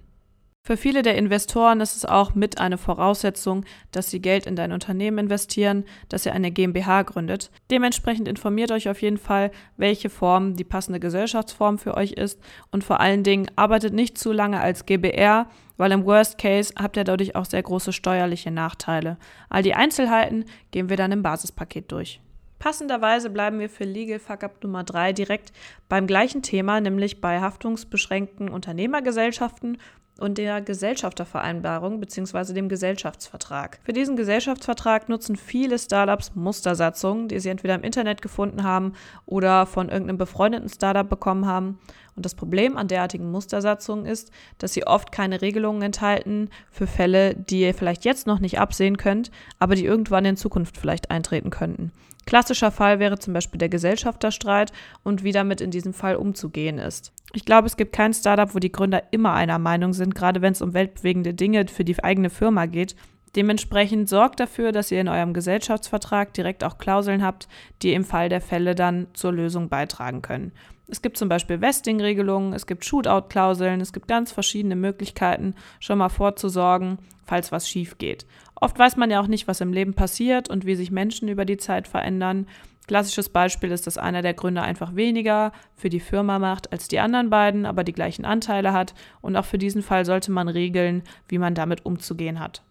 Für 0.65 0.77
viele 0.77 1.01
der 1.01 1.17
Investoren 1.17 1.82
ist 1.82 1.98
es 1.98 2.05
auch 2.05 2.36
mit 2.36 2.58
eine 2.58 2.77
Voraussetzung, 2.77 3.65
dass 3.91 4.10
sie 4.10 4.22
Geld 4.22 4.48
in 4.48 4.55
dein 4.55 4.72
Unternehmen 4.72 5.17
investieren, 5.17 5.84
dass 6.08 6.25
ihr 6.25 6.32
eine 6.32 6.51
GmbH 6.51 7.01
gründet. 7.01 7.51
Dementsprechend 7.70 8.29
informiert 8.29 8.72
euch 8.72 8.88
auf 8.88 9.01
jeden 9.01 9.17
Fall, 9.17 9.51
welche 9.75 10.10
Form 10.10 10.55
die 10.55 10.63
passende 10.63 11.01
Gesellschaftsform 11.01 11.79
für 11.79 11.98
euch 11.98 12.13
ist 12.13 12.39
und 12.72 12.86
vor 12.86 13.01
allen 13.01 13.24
Dingen 13.24 13.48
arbeitet 13.58 13.93
nicht 13.93 14.17
zu 14.17 14.32
lange 14.32 14.62
als 14.62 14.86
GBR, 14.86 15.50
weil 15.75 15.91
im 15.91 16.05
Worst 16.05 16.38
Case 16.38 16.74
habt 16.79 16.96
ihr 16.96 17.03
dadurch 17.03 17.36
auch 17.36 17.46
sehr 17.46 17.62
große 17.62 17.91
steuerliche 17.91 18.50
Nachteile. 18.50 19.17
All 19.50 19.63
die 19.63 19.74
Einzelheiten 19.74 20.46
gehen 20.72 20.88
wir 20.88 20.96
dann 20.96 21.12
im 21.12 21.24
Basispaket 21.24 21.91
durch. 21.91 22.22
Passenderweise 22.60 23.29
bleiben 23.29 23.60
wir 23.60 23.70
für 23.70 23.84
Legal 23.84 24.20
Fuck 24.20 24.46
Up 24.46 24.63
Nummer 24.63 24.86
3 24.86 25.12
direkt 25.12 25.51
beim 25.89 26.08
gleichen 26.08 26.41
Thema, 26.41 26.79
nämlich 26.79 27.20
bei 27.20 27.41
haftungsbeschränkten 27.41 28.48
Unternehmergesellschaften 28.48 29.77
und 30.20 30.38
der 30.38 30.62
Gesellschaftervereinbarung 30.62 32.00
bzw. 32.00 32.53
dem 32.53 32.70
Gesellschaftsvertrag. 32.70 33.79
Für 33.84 33.93
diesen 33.93 34.15
Gesellschaftsvertrag 34.15 35.10
nutzen 35.10 35.36
viele 35.36 35.79
Startups 35.79 36.36
Mustersatzungen, 36.36 37.27
die 37.27 37.39
sie 37.39 37.50
entweder 37.50 37.75
im 37.75 37.84
Internet 37.84 38.22
gefunden 38.22 38.63
haben 38.63 38.93
oder 39.25 39.65
von 39.65 39.89
irgendeinem 39.89 40.17
befreundeten 40.17 40.70
Startup 40.70 41.08
bekommen 41.08 41.46
haben. 41.46 41.79
Und 42.15 42.25
das 42.25 42.36
Problem 42.36 42.77
an 42.77 42.88
derartigen 42.88 43.32
Mustersatzungen 43.32 44.05
ist, 44.05 44.32
dass 44.58 44.74
sie 44.74 44.86
oft 44.86 45.12
keine 45.12 45.41
Regelungen 45.41 45.82
enthalten 45.82 46.50
für 46.72 46.88
Fälle, 46.88 47.36
die 47.36 47.62
ihr 47.62 47.74
vielleicht 47.74 48.05
jetzt 48.05 48.27
noch 48.27 48.39
nicht 48.39 48.60
absehen 48.60 48.98
könnt, 48.98 49.32
aber 49.60 49.75
die 49.75 49.86
irgendwann 49.86 50.25
in 50.25 50.38
Zukunft 50.38 50.77
vielleicht 50.77 51.12
eintreten 51.12 51.50
könnten. 51.50 51.91
Klassischer 52.25 52.72
Fall 52.72 53.00
wäre 53.00 53.20
zum 53.20 53.34
Beispiel 53.34 53.58
der 53.58 53.70
Gesellschafterstreit 53.70 54.72
und 55.03 55.24
wie 55.24 55.34
damit 55.34 55.60
in 55.60 55.72
diesem 55.72 55.93
Fall 55.93 56.15
umzugehen 56.15 56.77
ist. 56.77 57.12
Ich 57.34 57.46
glaube, 57.46 57.67
es 57.67 57.77
gibt 57.77 57.93
kein 57.93 58.13
Startup, 58.13 58.53
wo 58.53 58.60
die 58.60 58.72
Gründer 58.72 59.03
immer 59.12 59.34
einer 59.34 59.60
Meinung 59.60 59.93
sind, 59.93 60.15
gerade 60.15 60.41
wenn 60.41 60.53
es 60.53 60.62
um 60.62 60.74
weltbewegende 60.74 61.34
Dinge 61.34 61.67
für 61.67 61.84
die 61.84 62.01
eigene 62.01 62.29
Firma 62.29 62.67
geht. 62.67 62.96
Dementsprechend 63.36 64.10
sorgt 64.10 64.40
dafür, 64.40 64.72
dass 64.72 64.92
ihr 64.92 65.02
in 65.02 65.08
eurem 65.08 65.34
Gesellschaftsvertrag 65.34 66.34
direkt 66.34 66.63
auch 66.63 66.78
Klauseln 66.78 67.24
habt, 67.24 67.48
die 67.82 67.94
im 67.94 68.04
Fall 68.04 68.30
der 68.30 68.42
Fälle 68.42 68.75
dann 68.75 69.08
zur 69.13 69.32
Lösung 69.32 69.70
beitragen 69.70 70.22
können. 70.22 70.52
Es 70.88 71.02
gibt 71.02 71.18
zum 71.18 71.30
Beispiel 71.30 71.60
Vesting-Regelungen, 71.60 72.54
es 72.54 72.68
gibt 72.68 72.86
Shootout-Klauseln, 72.86 73.82
es 73.82 73.94
gibt 73.94 74.08
ganz 74.08 74.32
verschiedene 74.32 74.75
Möglichkeiten, 74.75 75.56
schon 75.80 75.98
mal 75.98 76.10
vorzusorgen, 76.10 77.00
falls 77.25 77.52
was 77.52 77.68
schief 77.68 77.98
geht. 77.98 78.28
Oft 78.56 78.78
weiß 78.78 78.98
man 78.98 79.10
ja 79.10 79.20
auch 79.20 79.28
nicht, 79.28 79.48
was 79.48 79.62
im 79.62 79.74
Leben 79.74 79.96
passiert 79.96 80.50
und 80.50 80.66
wie 80.66 80.75
sich 80.75 80.92
Menschen 80.92 81.28
über 81.28 81.46
die 81.46 81.58
Zeit 81.58 81.88
verändern. 81.88 82.48
Klassisches 82.86 83.30
Beispiel 83.30 83.72
ist, 83.72 83.88
dass 83.88 83.98
einer 83.98 84.22
der 84.22 84.34
Gründer 84.34 84.62
einfach 84.62 84.94
weniger 84.96 85.54
für 85.75 85.90
die 85.90 86.02
Firma 86.02 86.38
macht 86.38 86.72
als 86.72 86.90
die 86.90 87.00
anderen 87.00 87.30
beiden, 87.30 87.66
aber 87.66 87.84
die 87.84 87.94
gleichen 87.94 88.25
Anteile 88.25 88.74
hat. 88.74 88.94
Und 89.22 89.38
auch 89.38 89.46
für 89.46 89.58
diesen 89.58 89.82
Fall 89.82 90.06
sollte 90.06 90.32
man 90.32 90.50
regeln, 90.50 91.04
wie 91.30 91.38
man 91.38 91.56
damit 91.56 91.86
umzugehen 91.86 92.40
hat. 92.40 92.62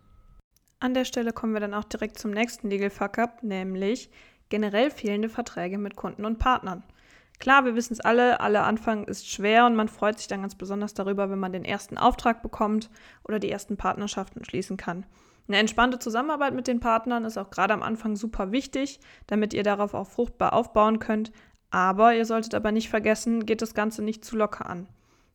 An 0.83 0.95
der 0.95 1.05
Stelle 1.05 1.33
kommen 1.33 1.53
wir 1.53 1.61
dann 1.61 1.75
auch 1.75 1.85
direkt 1.85 2.19
zum 2.19 2.33
nächsten 2.33 2.69
Legal 2.69 2.91
Fuck-up, 2.91 3.45
nämlich 3.45 4.11
generell 4.49 4.91
fehlende 4.91 5.29
Verträge 5.29 5.79
mit 5.79 5.95
Kunden 5.95 6.25
und 6.25 6.41
Partnern. 6.41 6.83
Klar, 7.39 7.65
wir 7.65 7.77
wissen 7.77 7.93
es 7.93 8.01
alle, 8.01 8.41
alle 8.41 8.62
Anfang 8.62 9.05
ist 9.05 9.31
schwer 9.31 9.67
und 9.67 9.77
man 9.77 9.87
freut 9.87 10.19
sich 10.19 10.27
dann 10.27 10.41
ganz 10.41 10.57
besonders 10.57 10.93
darüber, 10.93 11.31
wenn 11.31 11.39
man 11.39 11.53
den 11.53 11.65
ersten 11.65 11.99
Auftrag 11.99 12.43
bekommt 12.43 12.91
oder 13.23 13.39
die 13.39 13.49
ersten 13.49 13.77
Partnerschaften 13.77 14.45
schließen 14.45 14.77
kann. 14.77 15.07
Eine 15.47 15.59
entspannte 15.59 16.01
Zusammenarbeit 16.01 16.53
mit 16.53 16.67
den 16.67 16.81
Partnern 16.81 17.25
ist 17.27 17.39
auch 17.39 17.51
gerade 17.51 17.75
am 17.75 17.85
Anfang 17.85 18.17
super 18.17 18.51
wichtig, 18.51 18.99
damit 19.29 19.55
ihr 19.55 19.62
darauf 19.62 19.95
auch 19.95 20.09
fruchtbar 20.09 20.53
aufbauen 20.53 20.99
könnt. 20.99 21.31
Aber 21.71 22.12
ihr 22.12 22.25
solltet 22.25 22.57
aber 22.57 22.73
nicht 22.73 22.91
vergessen, 22.91 23.47
geht 23.47 23.62
das 23.62 23.75
Ganze 23.75 24.03
nicht 24.03 24.25
zu 24.25 24.35
locker 24.35 24.69
an. 24.69 24.89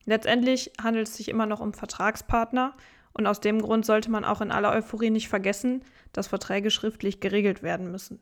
Letztendlich 0.03 0.73
handelt 0.81 1.07
es 1.07 1.15
sich 1.15 1.29
immer 1.29 1.45
noch 1.45 1.61
um 1.61 1.73
Vertragspartner 1.73 2.73
und 3.17 3.27
aus 3.27 3.39
dem 3.39 3.61
Grund 3.61 3.85
sollte 3.85 4.11
man 4.11 4.25
auch 4.25 4.41
in 4.41 4.51
aller 4.51 4.71
Euphorie 4.71 5.09
nicht 5.09 5.27
vergessen, 5.27 5.83
dass 6.13 6.27
Verträge 6.27 6.71
schriftlich 6.71 7.19
geregelt 7.19 7.63
werden 7.63 7.91
müssen. 7.91 8.19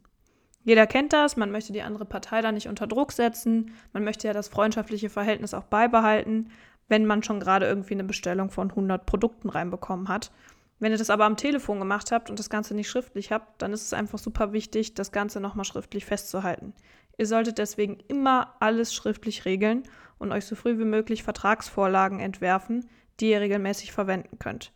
Jeder 0.63 0.87
kennt 0.87 1.13
das, 1.13 1.37
man 1.37 1.51
möchte 1.51 1.73
die 1.73 1.83
andere 1.83 2.05
Partei 2.05 2.41
da 2.41 2.51
nicht 2.51 2.67
unter 2.67 2.87
Druck 2.87 3.11
setzen, 3.11 3.75
man 3.93 4.03
möchte 4.03 4.27
ja 4.27 4.33
das 4.33 4.47
freundschaftliche 4.47 5.09
Verhältnis 5.09 5.53
auch 5.53 5.65
beibehalten, 5.65 6.49
wenn 6.87 7.05
man 7.05 7.23
schon 7.23 7.39
gerade 7.39 7.67
irgendwie 7.67 7.93
eine 7.93 8.03
Bestellung 8.03 8.49
von 8.49 8.69
100 8.71 9.05
Produkten 9.05 9.49
reinbekommen 9.49 10.07
hat. 10.07 10.31
Wenn 10.79 10.91
ihr 10.91 10.97
das 10.97 11.09
aber 11.09 11.25
am 11.25 11.37
Telefon 11.37 11.79
gemacht 11.79 12.11
habt 12.11 12.29
und 12.29 12.39
das 12.39 12.49
Ganze 12.49 12.73
nicht 12.75 12.89
schriftlich 12.89 13.31
habt, 13.31 13.61
dann 13.61 13.73
ist 13.73 13.83
es 13.83 13.93
einfach 13.93 14.17
super 14.17 14.53
wichtig, 14.53 14.93
das 14.93 15.11
Ganze 15.11 15.39
nochmal 15.39 15.65
schriftlich 15.65 16.05
festzuhalten. 16.05 16.73
Ihr 17.17 17.27
solltet 17.27 17.59
deswegen 17.59 17.99
immer 18.07 18.55
alles 18.59 18.93
schriftlich 18.93 19.45
regeln 19.45 19.83
und 20.17 20.31
euch 20.31 20.45
so 20.45 20.55
früh 20.55 20.77
wie 20.79 20.85
möglich 20.85 21.23
Vertragsvorlagen 21.23 22.19
entwerfen, 22.19 22.89
die 23.19 23.31
ihr 23.31 23.39
regelmäßig 23.39 23.93
verwenden 23.93 24.37
könnt. 24.39 24.73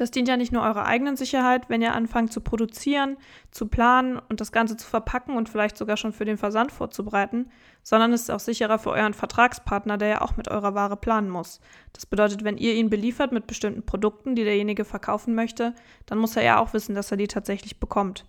Das 0.00 0.10
dient 0.10 0.28
ja 0.28 0.38
nicht 0.38 0.50
nur 0.50 0.62
eurer 0.62 0.86
eigenen 0.86 1.18
Sicherheit, 1.18 1.68
wenn 1.68 1.82
ihr 1.82 1.94
anfangt 1.94 2.32
zu 2.32 2.40
produzieren, 2.40 3.18
zu 3.50 3.66
planen 3.66 4.18
und 4.30 4.40
das 4.40 4.50
Ganze 4.50 4.78
zu 4.78 4.86
verpacken 4.86 5.36
und 5.36 5.50
vielleicht 5.50 5.76
sogar 5.76 5.98
schon 5.98 6.14
für 6.14 6.24
den 6.24 6.38
Versand 6.38 6.72
vorzubereiten, 6.72 7.50
sondern 7.82 8.14
es 8.14 8.22
ist 8.22 8.30
auch 8.30 8.40
sicherer 8.40 8.78
für 8.78 8.92
euren 8.92 9.12
Vertragspartner, 9.12 9.98
der 9.98 10.08
ja 10.08 10.20
auch 10.22 10.38
mit 10.38 10.48
eurer 10.48 10.74
Ware 10.74 10.96
planen 10.96 11.28
muss. 11.28 11.60
Das 11.92 12.06
bedeutet, 12.06 12.44
wenn 12.44 12.56
ihr 12.56 12.72
ihn 12.76 12.88
beliefert 12.88 13.30
mit 13.30 13.46
bestimmten 13.46 13.84
Produkten, 13.84 14.34
die 14.34 14.44
derjenige 14.44 14.86
verkaufen 14.86 15.34
möchte, 15.34 15.74
dann 16.06 16.16
muss 16.16 16.34
er 16.34 16.44
ja 16.44 16.60
auch 16.60 16.72
wissen, 16.72 16.94
dass 16.94 17.10
er 17.10 17.18
die 17.18 17.28
tatsächlich 17.28 17.78
bekommt. 17.78 18.24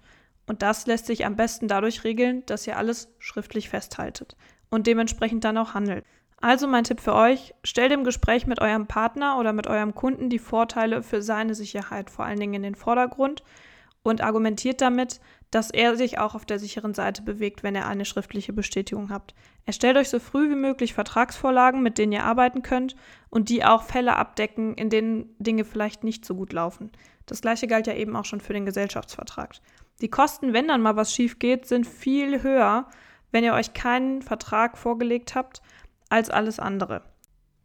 Und 0.48 0.64
das 0.64 0.88
lässt 0.88 1.06
sich 1.06 1.26
am 1.26 1.38
besten 1.38 1.70
dadurch 1.70 2.04
regeln, 2.04 2.46
dass 2.48 2.68
ihr 2.68 2.76
alles 2.76 3.16
schriftlich 3.18 3.70
festhaltet 3.70 4.36
und 4.70 4.88
dementsprechend 4.88 5.46
dann 5.46 5.58
auch 5.58 5.74
handelt. 5.74 6.04
Also 6.42 6.68
mein 6.68 6.84
Tipp 6.84 7.00
für 7.00 7.14
euch, 7.14 7.54
stellt 7.64 7.92
im 7.92 8.04
Gespräch 8.04 8.48
mit 8.48 8.62
eurem 8.62 8.88
Partner 8.88 9.38
oder 9.38 9.54
mit 9.54 9.68
eurem 9.68 9.94
Kunden 9.94 10.30
die 10.30 10.40
Vorteile 10.40 11.04
für 11.04 11.22
seine 11.22 11.54
Sicherheit 11.54 12.10
vor 12.10 12.26
allen 12.26 12.40
Dingen 12.40 12.56
in 12.56 12.64
den 12.64 12.76
Vordergrund 12.76 13.44
und 14.02 14.22
argumentiert 14.22 14.82
damit, 14.82 15.22
dass 15.52 15.70
er 15.70 15.96
sich 15.96 16.18
auch 16.18 16.34
auf 16.34 16.46
der 16.46 16.58
sicheren 16.58 16.96
Seite 16.96 17.22
bewegt, 17.22 17.62
wenn 17.62 17.76
er 17.76 17.88
eine 17.88 18.06
schriftliche 18.06 18.54
Bestätigung 18.54 19.12
habt. 19.12 19.36
Erstellt 19.66 19.98
euch 19.98 20.10
so 20.10 20.18
früh 20.18 20.50
wie 20.50 20.56
möglich 20.56 20.96
Vertragsvorlagen, 20.96 21.84
mit 21.84 22.00
denen 22.00 22.14
ihr 22.14 22.24
arbeiten 22.24 22.64
könnt 22.64 22.96
und 23.30 23.50
die 23.50 23.64
auch 23.64 23.84
Fälle 23.84 24.16
abdecken, 24.16 24.74
in 24.74 24.90
denen 24.90 25.36
Dinge 25.38 25.64
vielleicht 25.64 26.04
nicht 26.04 26.26
so 26.26 26.34
gut 26.34 26.54
laufen. 26.54 26.92
Das 27.28 27.42
gleiche 27.42 27.68
galt 27.68 27.86
ja 27.86 27.94
eben 27.94 28.16
auch 28.16 28.26
schon 28.26 28.42
für 28.42 28.54
den 28.54 28.66
Gesellschaftsvertrag. 28.66 29.56
Die 30.02 30.10
Kosten, 30.10 30.54
wenn 30.54 30.70
dann 30.70 30.82
mal 30.82 30.96
was 30.96 31.14
schief 31.14 31.38
geht, 31.38 31.68
sind 31.68 31.86
viel 31.86 32.42
höher, 32.42 32.88
wenn 33.32 33.44
ihr 33.44 33.54
euch 33.54 33.74
keinen 33.74 34.24
Vertrag 34.24 34.78
vorgelegt 34.78 35.36
habt 35.36 35.62
als 36.12 36.30
alles 36.30 36.60
andere. 36.60 37.04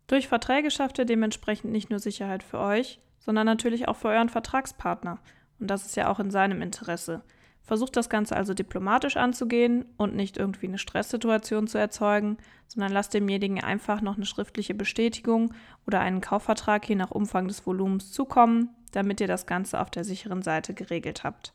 Durch 0.07 0.29
Verträge 0.29 0.71
schafft 0.71 0.99
ihr 0.99 1.05
dementsprechend 1.05 1.73
nicht 1.73 1.91
nur 1.91 1.99
Sicherheit 1.99 2.43
für 2.43 2.61
euch, 2.61 3.01
sondern 3.19 3.45
natürlich 3.45 3.89
auch 3.89 3.97
für 3.97 4.09
euren 4.09 4.29
Vertragspartner. 4.29 5.19
Und 5.59 5.69
das 5.69 5.85
ist 5.85 5.97
ja 5.97 6.09
auch 6.09 6.21
in 6.21 6.31
seinem 6.31 6.63
Interesse. 6.63 7.23
Versucht 7.65 7.97
das 7.97 8.09
Ganze 8.09 8.37
also 8.37 8.55
diplomatisch 8.55 9.17
anzugehen 9.17 9.85
und 9.97 10.15
nicht 10.15 10.37
irgendwie 10.37 10.69
eine 10.69 10.79
Stresssituation 10.79 11.67
zu 11.67 11.79
erzeugen, 11.79 12.37
sondern 12.69 12.93
lasst 12.93 13.15
demjenigen 13.15 13.61
einfach 13.61 14.01
noch 14.01 14.15
eine 14.17 14.27
schriftliche 14.27 14.75
Bestätigung 14.75 15.53
oder 15.85 15.99
einen 15.99 16.21
Kaufvertrag 16.21 16.89
je 16.89 16.95
nach 16.95 17.11
Umfang 17.11 17.49
des 17.49 17.67
Volumens 17.67 18.13
zukommen, 18.13 18.69
damit 18.93 19.21
ihr 19.21 19.27
das 19.27 19.47
Ganze 19.47 19.81
auf 19.81 19.91
der 19.91 20.05
sicheren 20.05 20.43
Seite 20.43 20.73
geregelt 20.73 21.25
habt. 21.25 21.53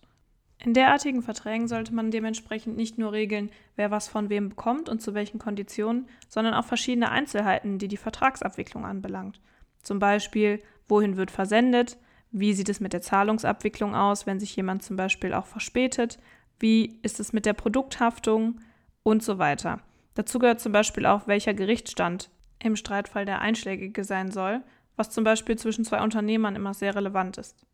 In 0.63 0.75
derartigen 0.75 1.23
Verträgen 1.23 1.67
sollte 1.67 1.93
man 1.93 2.11
dementsprechend 2.11 2.77
nicht 2.77 2.99
nur 2.99 3.11
regeln, 3.11 3.49
wer 3.75 3.89
was 3.89 4.07
von 4.07 4.29
wem 4.29 4.49
bekommt 4.49 4.89
und 4.89 5.01
zu 5.01 5.15
welchen 5.15 5.39
Konditionen, 5.39 6.07
sondern 6.29 6.53
auch 6.53 6.65
verschiedene 6.65 7.09
Einzelheiten, 7.09 7.79
die 7.79 7.87
die 7.87 7.97
Vertragsabwicklung 7.97 8.85
anbelangt. 8.85 9.41
Zum 9.81 9.97
Beispiel, 9.97 10.61
wohin 10.87 11.17
wird 11.17 11.31
versendet, 11.31 11.97
wie 12.31 12.53
sieht 12.53 12.69
es 12.69 12.79
mit 12.79 12.93
der 12.93 13.01
Zahlungsabwicklung 13.01 13.95
aus, 13.95 14.27
wenn 14.27 14.39
sich 14.39 14.55
jemand 14.55 14.83
zum 14.83 14.97
Beispiel 14.97 15.33
auch 15.33 15.47
verspätet, 15.47 16.19
wie 16.59 16.99
ist 17.01 17.19
es 17.19 17.33
mit 17.33 17.47
der 17.47 17.53
Produkthaftung 17.53 18.61
und 19.01 19.23
so 19.23 19.39
weiter. 19.39 19.79
Dazu 20.13 20.37
gehört 20.37 20.59
zum 20.59 20.71
Beispiel 20.71 21.07
auch, 21.07 21.27
welcher 21.27 21.55
Gerichtsstand 21.55 22.29
im 22.59 22.75
Streitfall 22.75 23.25
der 23.25 23.41
einschlägige 23.41 24.03
sein 24.03 24.29
soll, 24.29 24.61
was 24.95 25.09
zum 25.09 25.23
Beispiel 25.23 25.57
zwischen 25.57 25.85
zwei 25.85 26.03
Unternehmern 26.03 26.55
immer 26.55 26.75
sehr 26.75 26.95
relevant 26.95 27.39
ist. 27.39 27.65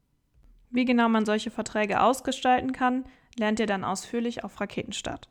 Wie 0.70 0.86
genau 0.86 1.10
man 1.10 1.26
solche 1.26 1.52
Verträge 1.52 2.02
ausgestalten 2.02 2.72
kann, 2.72 3.06
lernt 3.38 3.60
ihr 3.60 3.68
dann 3.68 3.84
ausführlich 3.84 4.44
auf 4.44 4.60
Raketenstart. 4.60 5.30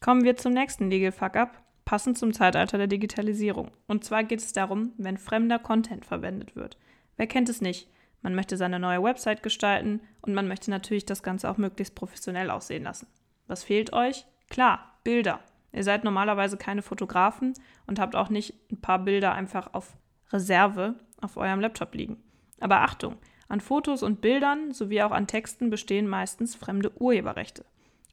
Kommen 0.00 0.24
wir 0.24 0.36
zum 0.36 0.52
nächsten 0.52 0.90
Legal 0.90 1.12
Fuck-Up, 1.12 1.62
passend 1.84 2.18
zum 2.18 2.32
Zeitalter 2.32 2.78
der 2.78 2.86
Digitalisierung. 2.86 3.70
Und 3.86 4.04
zwar 4.04 4.24
geht 4.24 4.40
es 4.40 4.52
darum, 4.52 4.92
wenn 4.96 5.18
fremder 5.18 5.58
Content 5.58 6.04
verwendet 6.04 6.54
wird. 6.54 6.76
Wer 7.16 7.26
kennt 7.26 7.48
es 7.48 7.60
nicht? 7.60 7.88
Man 8.22 8.34
möchte 8.34 8.56
seine 8.56 8.78
neue 8.78 9.02
Website 9.02 9.42
gestalten 9.42 10.00
und 10.22 10.34
man 10.34 10.48
möchte 10.48 10.70
natürlich 10.70 11.06
das 11.06 11.22
Ganze 11.22 11.50
auch 11.50 11.56
möglichst 11.56 11.94
professionell 11.94 12.50
aussehen 12.50 12.84
lassen. 12.84 13.06
Was 13.46 13.64
fehlt 13.64 13.92
euch? 13.92 14.26
Klar, 14.50 14.98
Bilder. 15.04 15.40
Ihr 15.72 15.84
seid 15.84 16.04
normalerweise 16.04 16.56
keine 16.56 16.82
Fotografen 16.82 17.54
und 17.86 17.98
habt 17.98 18.16
auch 18.16 18.30
nicht 18.30 18.54
ein 18.70 18.80
paar 18.80 18.98
Bilder 18.98 19.32
einfach 19.32 19.74
auf 19.74 19.96
Reserve 20.32 20.94
auf 21.20 21.36
eurem 21.36 21.60
Laptop 21.60 21.94
liegen. 21.94 22.22
Aber 22.60 22.80
Achtung, 22.80 23.16
an 23.48 23.60
Fotos 23.60 24.02
und 24.02 24.20
Bildern 24.20 24.72
sowie 24.72 25.02
auch 25.02 25.10
an 25.10 25.26
Texten 25.26 25.70
bestehen 25.70 26.06
meistens 26.06 26.54
fremde 26.54 26.92
Urheberrechte. 27.00 27.64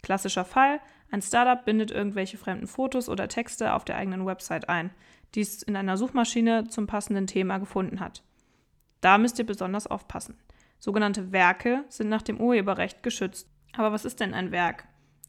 Klassischer 0.01 0.45
Fall: 0.45 0.79
Ein 1.11 1.21
Startup 1.21 1.63
bindet 1.63 1.91
irgendwelche 1.91 2.37
fremden 2.37 2.67
Fotos 2.67 3.09
oder 3.09 3.27
Texte 3.27 3.73
auf 3.73 3.85
der 3.85 3.97
eigenen 3.97 4.25
Website 4.25 4.69
ein, 4.69 4.91
die 5.33 5.41
es 5.41 5.61
in 5.63 5.75
einer 5.75 5.97
Suchmaschine 5.97 6.67
zum 6.67 6.87
passenden 6.87 7.27
Thema 7.27 7.57
gefunden 7.57 7.99
hat. 7.99 8.23
Da 9.01 9.17
müsst 9.17 9.37
ihr 9.39 9.45
besonders 9.45 9.87
aufpassen. 9.87 10.37
Sogenannte 10.79 11.31
Werke 11.31 11.83
sind 11.89 12.09
nach 12.09 12.21
dem 12.21 12.39
Urheberrecht 12.39 13.03
geschützt. 13.03 13.49
Aber 13.73 13.91
was 13.91 14.05
ist 14.05 14.19
denn 14.19 14.33
ein 14.33 14.51
Werk? 14.51 14.87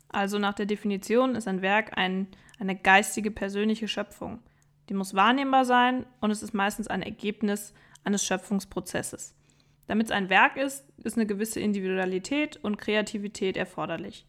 Also 0.08 0.38
nach 0.38 0.54
der 0.54 0.66
Definition 0.66 1.34
ist 1.34 1.48
ein 1.48 1.62
Werk 1.62 1.96
ein, 1.98 2.28
eine 2.58 2.76
geistige, 2.76 3.30
persönliche 3.30 3.88
Schöpfung. 3.88 4.40
Die 4.88 4.94
muss 4.94 5.14
wahrnehmbar 5.14 5.64
sein 5.64 6.06
und 6.20 6.30
es 6.30 6.42
ist 6.42 6.54
meistens 6.54 6.86
ein 6.86 7.02
Ergebnis 7.02 7.74
eines 8.04 8.24
Schöpfungsprozesses. 8.24 9.34
Damit 9.86 10.06
es 10.06 10.12
ein 10.12 10.30
Werk 10.30 10.56
ist, 10.56 10.84
ist 11.04 11.16
eine 11.16 11.26
gewisse 11.26 11.60
Individualität 11.60 12.56
und 12.62 12.76
Kreativität 12.76 13.56
erforderlich. 13.56 14.26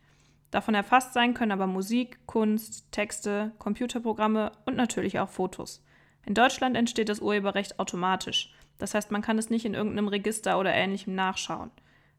Davon 0.52 0.76
erfasst 0.76 1.14
sein 1.14 1.34
können 1.34 1.52
aber 1.52 1.68
Musik, 1.68 2.20
Kunst, 2.26 2.92
Texte, 2.92 3.52
Computerprogramme 3.58 4.52
und 4.66 4.76
natürlich 4.76 5.20
auch 5.20 5.30
Fotos. 5.30 5.84
In 6.26 6.34
Deutschland 6.34 6.78
entsteht 6.78 7.10
das 7.10 7.20
Urheberrecht 7.20 7.80
automatisch. 7.80 8.54
Das 8.78 8.94
heißt, 8.94 9.12
man 9.12 9.22
kann 9.22 9.38
es 9.38 9.50
nicht 9.50 9.66
in 9.66 9.74
irgendeinem 9.74 10.08
Register 10.08 10.60
oder 10.60 10.74
ähnlichem 10.74 11.16
nachschauen. 11.16 11.72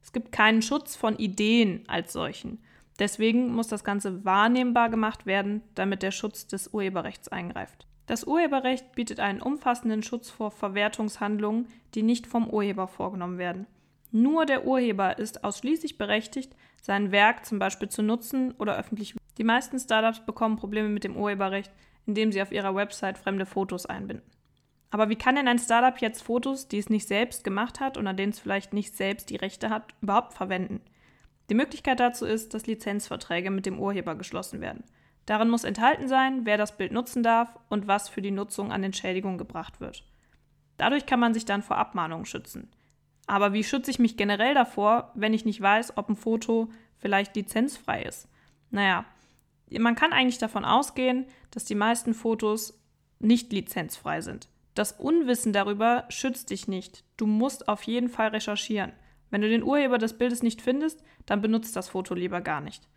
Es 0.02 0.12
gibt 0.12 0.32
keinen 0.32 0.62
Schutz 0.62 0.96
von 0.96 1.16
Ideen 1.18 1.84
als 1.88 2.12
solchen. 2.12 2.62
Deswegen 2.98 3.52
muss 3.52 3.68
das 3.68 3.84
Ganze 3.84 4.24
wahrnehmbar 4.24 4.88
gemacht 4.88 5.24
werden, 5.24 5.62
damit 5.74 6.02
der 6.02 6.10
Schutz 6.10 6.46
des 6.46 6.68
Urheberrechts 6.68 7.28
eingreift. 7.28 7.86
Das 8.08 8.24
Urheberrecht 8.24 8.92
bietet 8.92 9.20
einen 9.20 9.42
umfassenden 9.42 10.02
Schutz 10.02 10.30
vor 10.30 10.50
Verwertungshandlungen, 10.50 11.68
die 11.94 12.02
nicht 12.02 12.26
vom 12.26 12.48
Urheber 12.48 12.88
vorgenommen 12.88 13.36
werden. 13.36 13.66
Nur 14.10 14.46
der 14.46 14.64
Urheber 14.64 15.18
ist 15.18 15.44
ausschließlich 15.44 15.98
berechtigt, 15.98 16.56
sein 16.80 17.12
Werk 17.12 17.44
zum 17.44 17.58
Beispiel 17.58 17.90
zu 17.90 18.02
nutzen 18.02 18.52
oder 18.52 18.78
öffentlich. 18.78 19.14
Die 19.36 19.44
meisten 19.44 19.78
Startups 19.78 20.24
bekommen 20.24 20.56
Probleme 20.56 20.88
mit 20.88 21.04
dem 21.04 21.18
Urheberrecht, 21.18 21.70
indem 22.06 22.32
sie 22.32 22.40
auf 22.40 22.50
ihrer 22.50 22.74
Website 22.74 23.18
fremde 23.18 23.44
Fotos 23.44 23.84
einbinden. 23.84 24.24
Aber 24.90 25.10
wie 25.10 25.16
kann 25.16 25.34
denn 25.34 25.46
ein 25.46 25.58
Startup 25.58 26.00
jetzt 26.00 26.22
Fotos, 26.22 26.66
die 26.66 26.78
es 26.78 26.88
nicht 26.88 27.06
selbst 27.06 27.44
gemacht 27.44 27.78
hat 27.78 27.98
und 27.98 28.06
an 28.06 28.16
denen 28.16 28.32
es 28.32 28.40
vielleicht 28.40 28.72
nicht 28.72 28.96
selbst 28.96 29.28
die 29.28 29.36
Rechte 29.36 29.68
hat, 29.68 29.92
überhaupt 30.00 30.32
verwenden? 30.32 30.80
Die 31.50 31.54
Möglichkeit 31.54 32.00
dazu 32.00 32.24
ist, 32.24 32.54
dass 32.54 32.66
Lizenzverträge 32.66 33.50
mit 33.50 33.66
dem 33.66 33.78
Urheber 33.78 34.14
geschlossen 34.14 34.62
werden. 34.62 34.84
Darin 35.28 35.50
muss 35.50 35.64
enthalten 35.64 36.08
sein, 36.08 36.46
wer 36.46 36.56
das 36.56 36.78
Bild 36.78 36.90
nutzen 36.90 37.22
darf 37.22 37.54
und 37.68 37.86
was 37.86 38.08
für 38.08 38.22
die 38.22 38.30
Nutzung 38.30 38.72
an 38.72 38.82
Entschädigung 38.82 39.36
gebracht 39.36 39.78
wird. 39.78 40.02
Dadurch 40.78 41.04
kann 41.04 41.20
man 41.20 41.34
sich 41.34 41.44
dann 41.44 41.62
vor 41.62 41.76
Abmahnungen 41.76 42.24
schützen. 42.24 42.70
Aber 43.26 43.52
wie 43.52 43.62
schütze 43.62 43.90
ich 43.90 43.98
mich 43.98 44.16
generell 44.16 44.54
davor, 44.54 45.12
wenn 45.14 45.34
ich 45.34 45.44
nicht 45.44 45.60
weiß, 45.60 45.98
ob 45.98 46.08
ein 46.08 46.16
Foto 46.16 46.70
vielleicht 46.96 47.36
lizenzfrei 47.36 48.04
ist? 48.04 48.26
Naja, 48.70 49.04
man 49.78 49.96
kann 49.96 50.14
eigentlich 50.14 50.38
davon 50.38 50.64
ausgehen, 50.64 51.26
dass 51.50 51.66
die 51.66 51.74
meisten 51.74 52.14
Fotos 52.14 52.82
nicht 53.18 53.52
lizenzfrei 53.52 54.22
sind. 54.22 54.48
Das 54.74 54.92
Unwissen 54.92 55.52
darüber 55.52 56.06
schützt 56.08 56.48
dich 56.48 56.68
nicht. 56.68 57.04
Du 57.18 57.26
musst 57.26 57.68
auf 57.68 57.82
jeden 57.82 58.08
Fall 58.08 58.28
recherchieren. 58.28 58.92
Wenn 59.28 59.42
du 59.42 59.48
den 59.50 59.62
Urheber 59.62 59.98
des 59.98 60.16
Bildes 60.16 60.42
nicht 60.42 60.62
findest, 60.62 61.04
dann 61.26 61.42
benutzt 61.42 61.76
das 61.76 61.90
Foto 61.90 62.14
lieber 62.14 62.40
gar 62.40 62.62
nicht. 62.62 62.88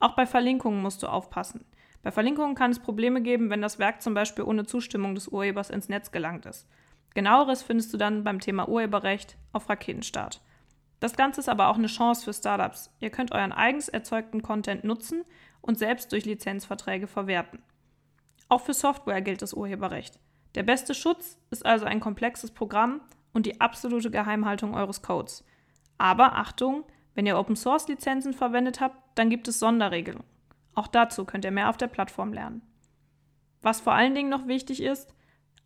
Auch 0.00 0.14
bei 0.16 0.26
Verlinkungen 0.26 0.82
musst 0.82 1.02
du 1.02 1.06
aufpassen. 1.06 1.64
Bei 2.02 2.10
Verlinkungen 2.10 2.54
kann 2.54 2.70
es 2.70 2.78
Probleme 2.78 3.20
geben, 3.20 3.50
wenn 3.50 3.62
das 3.62 3.78
Werk 3.78 4.02
zum 4.02 4.14
Beispiel 4.14 4.44
ohne 4.44 4.66
Zustimmung 4.66 5.14
des 5.14 5.28
Urhebers 5.28 5.70
ins 5.70 5.88
Netz 5.88 6.10
gelangt 6.10 6.46
ist. 6.46 6.68
Genaueres 7.14 7.62
findest 7.62 7.92
du 7.92 7.96
dann 7.96 8.24
beim 8.24 8.40
Thema 8.40 8.68
Urheberrecht 8.68 9.36
auf 9.52 9.68
Raketenstart. 9.68 10.40
Das 11.00 11.16
Ganze 11.16 11.40
ist 11.40 11.48
aber 11.48 11.68
auch 11.68 11.76
eine 11.76 11.86
Chance 11.86 12.24
für 12.24 12.32
Startups. 12.32 12.90
Ihr 13.00 13.10
könnt 13.10 13.32
euren 13.32 13.52
eigens 13.52 13.88
erzeugten 13.88 14.42
Content 14.42 14.84
nutzen 14.84 15.24
und 15.60 15.78
selbst 15.78 16.12
durch 16.12 16.24
Lizenzverträge 16.24 17.06
verwerten. 17.06 17.62
Auch 18.48 18.62
für 18.62 18.74
Software 18.74 19.20
gilt 19.20 19.42
das 19.42 19.54
Urheberrecht. 19.54 20.18
Der 20.54 20.62
beste 20.62 20.94
Schutz 20.94 21.38
ist 21.50 21.66
also 21.66 21.84
ein 21.84 22.00
komplexes 22.00 22.50
Programm 22.50 23.00
und 23.32 23.46
die 23.46 23.60
absolute 23.60 24.10
Geheimhaltung 24.10 24.74
eures 24.74 25.02
Codes. 25.02 25.44
Aber 25.98 26.36
Achtung, 26.36 26.84
wenn 27.14 27.26
ihr 27.26 27.38
Open 27.38 27.56
Source 27.56 27.88
Lizenzen 27.88 28.32
verwendet 28.32 28.80
habt, 28.80 28.96
dann 29.16 29.30
gibt 29.30 29.48
es 29.48 29.58
Sonderregelungen. 29.58 30.37
Auch 30.78 30.86
dazu 30.86 31.24
könnt 31.24 31.44
ihr 31.44 31.50
mehr 31.50 31.70
auf 31.70 31.76
der 31.76 31.88
Plattform 31.88 32.32
lernen. 32.32 32.62
Was 33.62 33.80
vor 33.80 33.94
allen 33.94 34.14
Dingen 34.14 34.28
noch 34.28 34.46
wichtig 34.46 34.80
ist, 34.80 35.12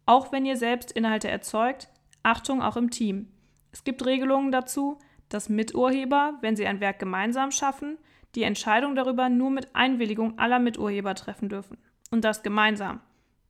auch 0.06 0.32
wenn 0.32 0.46
ihr 0.46 0.56
selbst 0.56 0.90
Inhalte 0.90 1.28
erzeugt, 1.28 1.90
Achtung 2.22 2.62
auch 2.62 2.78
im 2.78 2.88
Team. 2.88 3.28
Es 3.72 3.84
gibt 3.84 4.06
Regelungen 4.06 4.52
dazu, 4.52 4.98
dass 5.28 5.50
Miturheber, 5.50 6.38
wenn 6.40 6.56
sie 6.56 6.66
ein 6.66 6.80
Werk 6.80 6.98
gemeinsam 6.98 7.50
schaffen, 7.50 7.98
die 8.34 8.42
Entscheidung 8.42 8.94
darüber 8.94 9.28
nur 9.28 9.50
mit 9.50 9.76
Einwilligung 9.76 10.38
aller 10.38 10.58
Miturheber 10.58 11.14
treffen 11.14 11.50
dürfen. 11.50 11.76
Und 12.10 12.24
das 12.24 12.42
gemeinsam. 12.42 13.00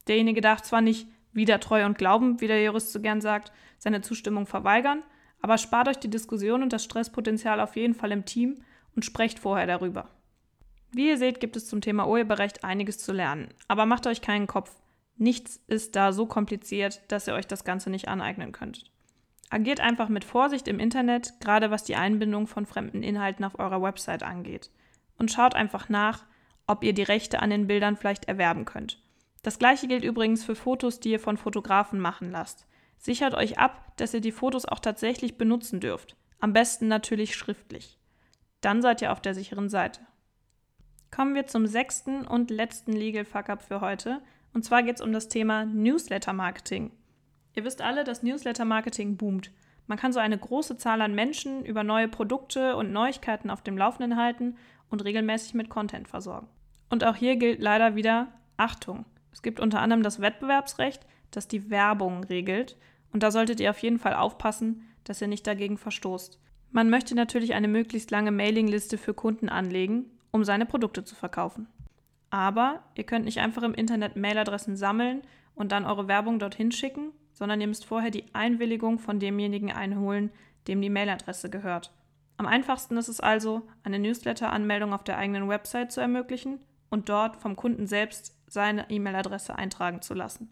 Derjenige 0.08 0.40
darf 0.40 0.62
zwar 0.62 0.80
nicht 0.80 1.06
wieder 1.32 1.60
treu 1.60 1.86
und 1.86 1.96
glauben, 1.96 2.40
wie 2.40 2.48
der 2.48 2.60
Jurist 2.60 2.90
so 2.90 3.00
gern 3.00 3.20
sagt, 3.20 3.52
seine 3.78 4.00
Zustimmung 4.00 4.46
verweigern, 4.46 5.04
aber 5.40 5.58
spart 5.58 5.86
euch 5.86 5.98
die 5.98 6.10
Diskussion 6.10 6.64
und 6.64 6.72
das 6.72 6.82
Stresspotenzial 6.82 7.60
auf 7.60 7.76
jeden 7.76 7.94
Fall 7.94 8.10
im 8.10 8.24
Team 8.24 8.64
und 8.96 9.04
sprecht 9.04 9.38
vorher 9.38 9.68
darüber. 9.68 10.08
Wie 10.92 11.08
ihr 11.08 11.16
seht, 11.16 11.40
gibt 11.40 11.56
es 11.56 11.68
zum 11.68 11.80
Thema 11.80 12.06
Urheberrecht 12.06 12.64
einiges 12.64 12.98
zu 12.98 13.12
lernen. 13.12 13.48
Aber 13.66 13.86
macht 13.86 14.06
euch 14.06 14.20
keinen 14.20 14.46
Kopf. 14.46 14.70
Nichts 15.16 15.60
ist 15.66 15.96
da 15.96 16.12
so 16.12 16.26
kompliziert, 16.26 17.00
dass 17.08 17.26
ihr 17.26 17.34
euch 17.34 17.46
das 17.46 17.64
Ganze 17.64 17.90
nicht 17.90 18.08
aneignen 18.08 18.52
könnt. 18.52 18.90
Agiert 19.48 19.80
einfach 19.80 20.08
mit 20.08 20.24
Vorsicht 20.24 20.68
im 20.68 20.78
Internet, 20.78 21.34
gerade 21.40 21.70
was 21.70 21.84
die 21.84 21.96
Einbindung 21.96 22.46
von 22.46 22.66
fremden 22.66 23.02
Inhalten 23.02 23.44
auf 23.44 23.58
eurer 23.58 23.82
Website 23.82 24.22
angeht. 24.22 24.70
Und 25.18 25.30
schaut 25.30 25.54
einfach 25.54 25.88
nach, 25.88 26.24
ob 26.66 26.84
ihr 26.84 26.92
die 26.92 27.02
Rechte 27.02 27.40
an 27.40 27.50
den 27.50 27.66
Bildern 27.66 27.96
vielleicht 27.96 28.26
erwerben 28.26 28.64
könnt. 28.64 28.98
Das 29.42 29.58
gleiche 29.58 29.88
gilt 29.88 30.04
übrigens 30.04 30.44
für 30.44 30.54
Fotos, 30.54 31.00
die 31.00 31.10
ihr 31.10 31.20
von 31.20 31.36
Fotografen 31.36 32.00
machen 32.00 32.30
lasst. 32.30 32.66
Sichert 32.98 33.34
euch 33.34 33.58
ab, 33.58 33.96
dass 33.96 34.14
ihr 34.14 34.20
die 34.20 34.32
Fotos 34.32 34.64
auch 34.64 34.78
tatsächlich 34.78 35.36
benutzen 35.36 35.80
dürft. 35.80 36.16
Am 36.38 36.52
besten 36.52 36.88
natürlich 36.88 37.34
schriftlich. 37.34 37.98
Dann 38.60 38.80
seid 38.80 39.02
ihr 39.02 39.12
auf 39.12 39.20
der 39.20 39.34
sicheren 39.34 39.68
Seite. 39.68 40.00
Kommen 41.14 41.34
wir 41.34 41.46
zum 41.46 41.66
sechsten 41.66 42.26
und 42.26 42.50
letzten 42.50 42.92
Legal 42.92 43.26
Fuck-Up 43.26 43.62
für 43.62 43.82
heute. 43.82 44.22
Und 44.54 44.64
zwar 44.64 44.82
geht 44.82 44.96
es 44.96 45.02
um 45.02 45.12
das 45.12 45.28
Thema 45.28 45.66
Newsletter-Marketing. 45.66 46.90
Ihr 47.54 47.64
wisst 47.64 47.82
alle, 47.82 48.02
dass 48.02 48.22
Newsletter-Marketing 48.22 49.18
boomt. 49.18 49.50
Man 49.86 49.98
kann 49.98 50.14
so 50.14 50.20
eine 50.20 50.38
große 50.38 50.78
Zahl 50.78 51.02
an 51.02 51.14
Menschen 51.14 51.66
über 51.66 51.84
neue 51.84 52.08
Produkte 52.08 52.76
und 52.76 52.92
Neuigkeiten 52.92 53.50
auf 53.50 53.60
dem 53.60 53.76
Laufenden 53.76 54.16
halten 54.16 54.56
und 54.88 55.04
regelmäßig 55.04 55.52
mit 55.52 55.68
Content 55.68 56.08
versorgen. 56.08 56.48
Und 56.88 57.04
auch 57.04 57.16
hier 57.16 57.36
gilt 57.36 57.60
leider 57.60 57.94
wieder 57.94 58.28
Achtung. 58.56 59.04
Es 59.32 59.42
gibt 59.42 59.60
unter 59.60 59.80
anderem 59.80 60.02
das 60.02 60.22
Wettbewerbsrecht, 60.22 61.04
das 61.30 61.46
die 61.46 61.68
Werbung 61.68 62.24
regelt. 62.24 62.78
Und 63.12 63.22
da 63.22 63.30
solltet 63.30 63.60
ihr 63.60 63.68
auf 63.68 63.78
jeden 63.80 63.98
Fall 63.98 64.14
aufpassen, 64.14 64.88
dass 65.04 65.20
ihr 65.20 65.28
nicht 65.28 65.46
dagegen 65.46 65.76
verstoßt. 65.76 66.40
Man 66.70 66.88
möchte 66.88 67.14
natürlich 67.14 67.52
eine 67.52 67.68
möglichst 67.68 68.10
lange 68.10 68.30
Mailingliste 68.30 68.96
für 68.96 69.12
Kunden 69.12 69.50
anlegen 69.50 70.06
um 70.32 70.44
seine 70.44 70.66
Produkte 70.66 71.04
zu 71.04 71.14
verkaufen. 71.14 71.68
Aber 72.30 72.82
ihr 72.96 73.04
könnt 73.04 73.26
nicht 73.26 73.40
einfach 73.40 73.62
im 73.62 73.74
Internet 73.74 74.16
Mailadressen 74.16 74.76
sammeln 74.76 75.22
und 75.54 75.70
dann 75.70 75.84
eure 75.84 76.08
Werbung 76.08 76.38
dorthin 76.38 76.72
schicken, 76.72 77.12
sondern 77.32 77.60
ihr 77.60 77.66
müsst 77.66 77.84
vorher 77.84 78.10
die 78.10 78.34
Einwilligung 78.34 78.98
von 78.98 79.20
demjenigen 79.20 79.70
einholen, 79.70 80.30
dem 80.66 80.80
die 80.80 80.90
Mailadresse 80.90 81.50
gehört. 81.50 81.92
Am 82.38 82.46
einfachsten 82.46 82.96
ist 82.96 83.08
es 83.08 83.20
also, 83.20 83.68
eine 83.84 83.98
Newsletter-Anmeldung 83.98 84.94
auf 84.94 85.04
der 85.04 85.18
eigenen 85.18 85.48
Website 85.48 85.92
zu 85.92 86.00
ermöglichen 86.00 86.58
und 86.90 87.08
dort 87.08 87.36
vom 87.36 87.54
Kunden 87.56 87.86
selbst 87.86 88.36
seine 88.46 88.90
E-Mail-Adresse 88.90 89.56
eintragen 89.56 90.02
zu 90.02 90.14
lassen. 90.14 90.50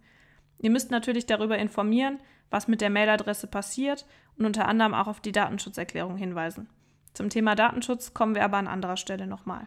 Ihr 0.59 0.71
müsst 0.71 0.91
natürlich 0.91 1.27
darüber 1.27 1.59
informieren, 1.59 2.19
was 2.51 2.69
mit 2.69 2.81
der 2.81 2.91
Mailadresse 2.91 3.47
passiert 3.47 4.07
und 4.37 4.45
unter 4.47 4.69
anderem 4.69 4.95
auch 4.95 5.07
auf 5.07 5.21
die 5.21 5.33
Datenschutzerklärung 5.33 6.17
hinweisen. 6.17 6.69
Zum 7.15 7.29
Thema 7.29 7.55
Datenschutz 7.55 8.15
kommen 8.15 8.35
wir 8.35 8.45
aber 8.45 8.57
an 8.57 8.69
anderer 8.69 8.97
Stelle 8.97 9.27
nochmal. 9.27 9.67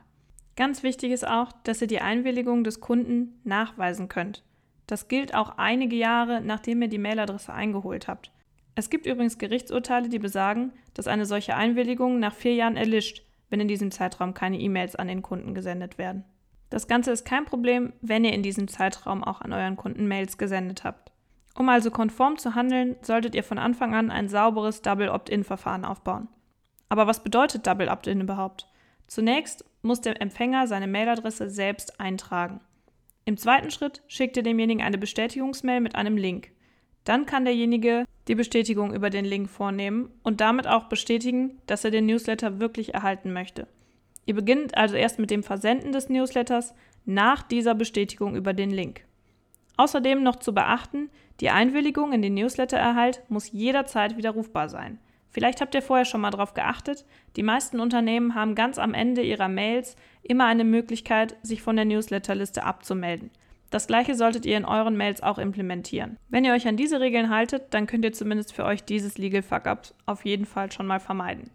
Ganz 0.56 0.84
wichtig 0.84 1.12
ist 1.12 1.28
auch, 1.28 1.52
dass 1.64 1.82
ihr 1.82 1.88
die 1.88 2.02
Einwilligung 2.02 2.64
des 2.64 2.80
Kunden 2.80 3.40
nachweisen 3.44 4.08
könnt. 4.08 4.44
Das 4.88 5.08
gilt 5.08 5.34
auch 5.34 5.58
einige 5.58 5.96
Jahre, 5.96 6.42
nachdem 6.42 6.82
ihr 6.82 6.90
die 6.90 6.98
Mailadresse 6.98 7.54
eingeholt 7.54 8.08
habt. 8.08 8.32
Es 8.76 8.90
gibt 8.90 9.06
übrigens 9.06 9.38
Gerichtsurteile, 9.38 10.10
die 10.10 10.20
besagen, 10.20 10.72
dass 10.94 11.08
eine 11.08 11.26
solche 11.26 11.56
Einwilligung 11.56 12.20
nach 12.20 12.34
vier 12.34 12.56
Jahren 12.56 12.76
erlischt, 12.76 13.24
wenn 13.50 13.60
in 13.60 13.68
diesem 13.68 13.92
Zeitraum 13.92 14.34
keine 14.34 14.60
E-Mails 14.60 14.96
an 14.96 15.08
den 15.08 15.22
Kunden 15.22 15.54
gesendet 15.54 15.98
werden. 15.98 16.24
Das 16.70 16.88
Ganze 16.88 17.12
ist 17.12 17.24
kein 17.24 17.46
Problem, 17.46 17.94
wenn 18.02 18.26
ihr 18.26 18.34
in 18.34 18.42
diesem 18.42 18.68
Zeitraum 18.68 19.24
auch 19.24 19.42
an 19.42 19.54
euren 19.54 19.76
Kunden 19.76 20.08
Mails 20.08 20.40
gesendet 20.40 20.84
habt. 20.84 21.12
Um 21.56 21.70
also 21.70 21.92
konform 21.92 22.38
zu 22.38 22.56
handeln, 22.56 22.96
solltet 23.02 23.36
ihr 23.36 23.44
von 23.44 23.60
Anfang 23.60 23.94
an 23.94 24.10
ein 24.10 24.28
sauberes 24.28 24.82
Double 24.82 25.10
Opt-in-Verfahren 25.10 25.86
aufbauen. 25.86 26.28
Aber 26.90 27.08
was 27.08 27.24
bedeutet 27.24 27.66
Double 27.66 27.90
Opt-in 27.90 28.22
überhaupt? 28.22 28.68
Zunächst 29.08 29.66
muss 29.82 30.02
der 30.02 30.22
Empfänger 30.22 30.68
seine 30.68 30.88
Mailadresse 30.88 31.50
selbst 31.50 32.00
eintragen. 32.00 32.62
Im 33.26 33.38
zweiten 33.38 33.72
Schritt 33.72 34.02
schickt 34.08 34.38
ihr 34.38 34.44
demjenigen 34.44 34.82
eine 34.82 34.98
Bestätigungsmail 34.98 35.82
mit 35.82 35.96
einem 35.96 36.18
Link. 36.18 36.52
Dann 37.04 37.26
kann 37.26 37.46
derjenige 37.46 38.06
die 38.28 38.36
Bestätigung 38.36 38.94
über 38.94 39.10
den 39.10 39.26
Link 39.26 39.50
vornehmen 39.50 40.10
und 40.24 40.42
damit 40.42 40.68
auch 40.68 40.86
bestätigen, 40.86 41.62
dass 41.66 41.84
er 41.84 41.92
den 41.92 42.06
Newsletter 42.06 42.60
wirklich 42.60 42.94
erhalten 42.94 43.34
möchte. 43.34 43.68
Ihr 44.26 44.36
beginnt 44.36 44.78
also 44.78 44.96
erst 44.96 45.20
mit 45.20 45.32
dem 45.32 45.44
Versenden 45.44 45.92
des 45.92 46.10
Newsletters 46.10 46.74
nach 47.06 47.44
dieser 47.44 47.76
Bestätigung 47.76 48.36
über 48.36 48.54
den 48.54 48.72
Link. 48.72 49.02
Außerdem 49.76 50.24
noch 50.24 50.38
zu 50.38 50.54
beachten, 50.54 51.10
die 51.40 51.50
Einwilligung 51.50 52.14
in 52.14 52.22
den 52.22 52.36
Newslettererhalt 52.36 53.22
muss 53.28 53.52
jederzeit 53.52 54.16
widerrufbar 54.16 54.70
sein. 54.70 55.00
Vielleicht 55.34 55.62
habt 55.62 55.74
ihr 55.74 55.82
vorher 55.82 56.06
schon 56.06 56.22
mal 56.22 56.30
darauf 56.30 56.54
geachtet, 56.54 57.06
die 57.36 57.44
meisten 57.44 57.80
Unternehmen 57.80 58.36
haben 58.36 58.54
ganz 58.54 58.78
am 58.78 58.94
Ende 58.94 59.24
ihrer 59.24 59.50
Mails 59.50 59.96
immer 60.22 60.46
eine 60.46 60.64
Möglichkeit, 60.64 61.36
sich 61.42 61.64
von 61.64 61.76
der 61.76 61.86
Newsletterliste 61.86 62.64
abzumelden. 62.64 63.32
Das 63.72 63.88
gleiche 63.88 64.14
solltet 64.14 64.46
ihr 64.46 64.56
in 64.56 64.66
euren 64.66 64.96
Mails 64.96 65.24
auch 65.24 65.40
implementieren. 65.40 66.18
Wenn 66.30 66.46
ihr 66.46 66.54
euch 66.54 66.68
an 66.68 66.78
diese 66.78 67.00
Regeln 67.00 67.32
haltet, 67.32 67.74
dann 67.74 67.88
könnt 67.88 68.06
ihr 68.06 68.14
zumindest 68.14 68.54
für 68.54 68.64
euch 68.64 68.84
dieses 68.84 69.18
Legal 69.18 69.42
Fuck-up 69.42 69.88
auf 70.06 70.24
jeden 70.24 70.46
Fall 70.46 70.72
schon 70.72 70.86
mal 70.86 71.00
vermeiden. 71.00 71.50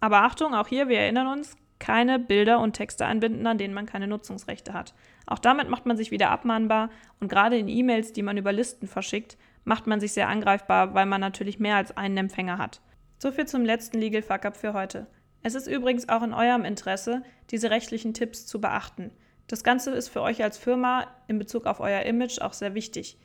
Aber 0.00 0.24
Achtung, 0.24 0.52
auch 0.54 0.66
hier, 0.66 0.88
wir 0.88 0.98
erinnern 0.98 1.28
uns, 1.28 1.56
keine 1.78 2.18
Bilder 2.18 2.58
und 2.58 2.72
Texte 2.72 3.06
einbinden, 3.06 3.46
an 3.46 3.58
denen 3.58 3.74
man 3.74 3.86
keine 3.86 4.08
Nutzungsrechte 4.08 4.72
hat. 4.72 4.94
Auch 5.26 5.38
damit 5.38 5.68
macht 5.68 5.86
man 5.86 5.96
sich 5.96 6.10
wieder 6.10 6.30
abmahnbar 6.30 6.90
und 7.20 7.28
gerade 7.28 7.56
in 7.56 7.68
E-Mails, 7.68 8.12
die 8.12 8.22
man 8.22 8.36
über 8.36 8.52
Listen 8.52 8.88
verschickt, 8.88 9.38
macht 9.64 9.86
man 9.86 10.00
sich 10.00 10.12
sehr 10.12 10.28
angreifbar, 10.28 10.94
weil 10.94 11.06
man 11.06 11.20
natürlich 11.20 11.60
mehr 11.60 11.76
als 11.76 11.96
einen 11.96 12.16
Empfänger 12.16 12.58
hat. 12.58 12.80
So 13.22 13.30
viel 13.30 13.46
zum 13.46 13.64
letzten 13.64 14.00
Legal 14.00 14.20
Fuck-up 14.20 14.56
für 14.56 14.72
heute. 14.72 15.06
Es 15.44 15.54
ist 15.54 15.68
übrigens 15.68 16.08
auch 16.08 16.24
in 16.24 16.34
eurem 16.34 16.64
Interesse, 16.64 17.22
diese 17.52 17.70
rechtlichen 17.70 18.14
Tipps 18.14 18.46
zu 18.46 18.60
beachten. 18.60 19.12
Das 19.46 19.62
Ganze 19.62 19.92
ist 19.92 20.08
für 20.08 20.22
euch 20.22 20.42
als 20.42 20.58
Firma 20.58 21.06
in 21.28 21.38
Bezug 21.38 21.66
auf 21.66 21.78
euer 21.78 22.02
Image 22.02 22.40
auch 22.40 22.52
sehr 22.52 22.74
wichtig. 22.74 23.16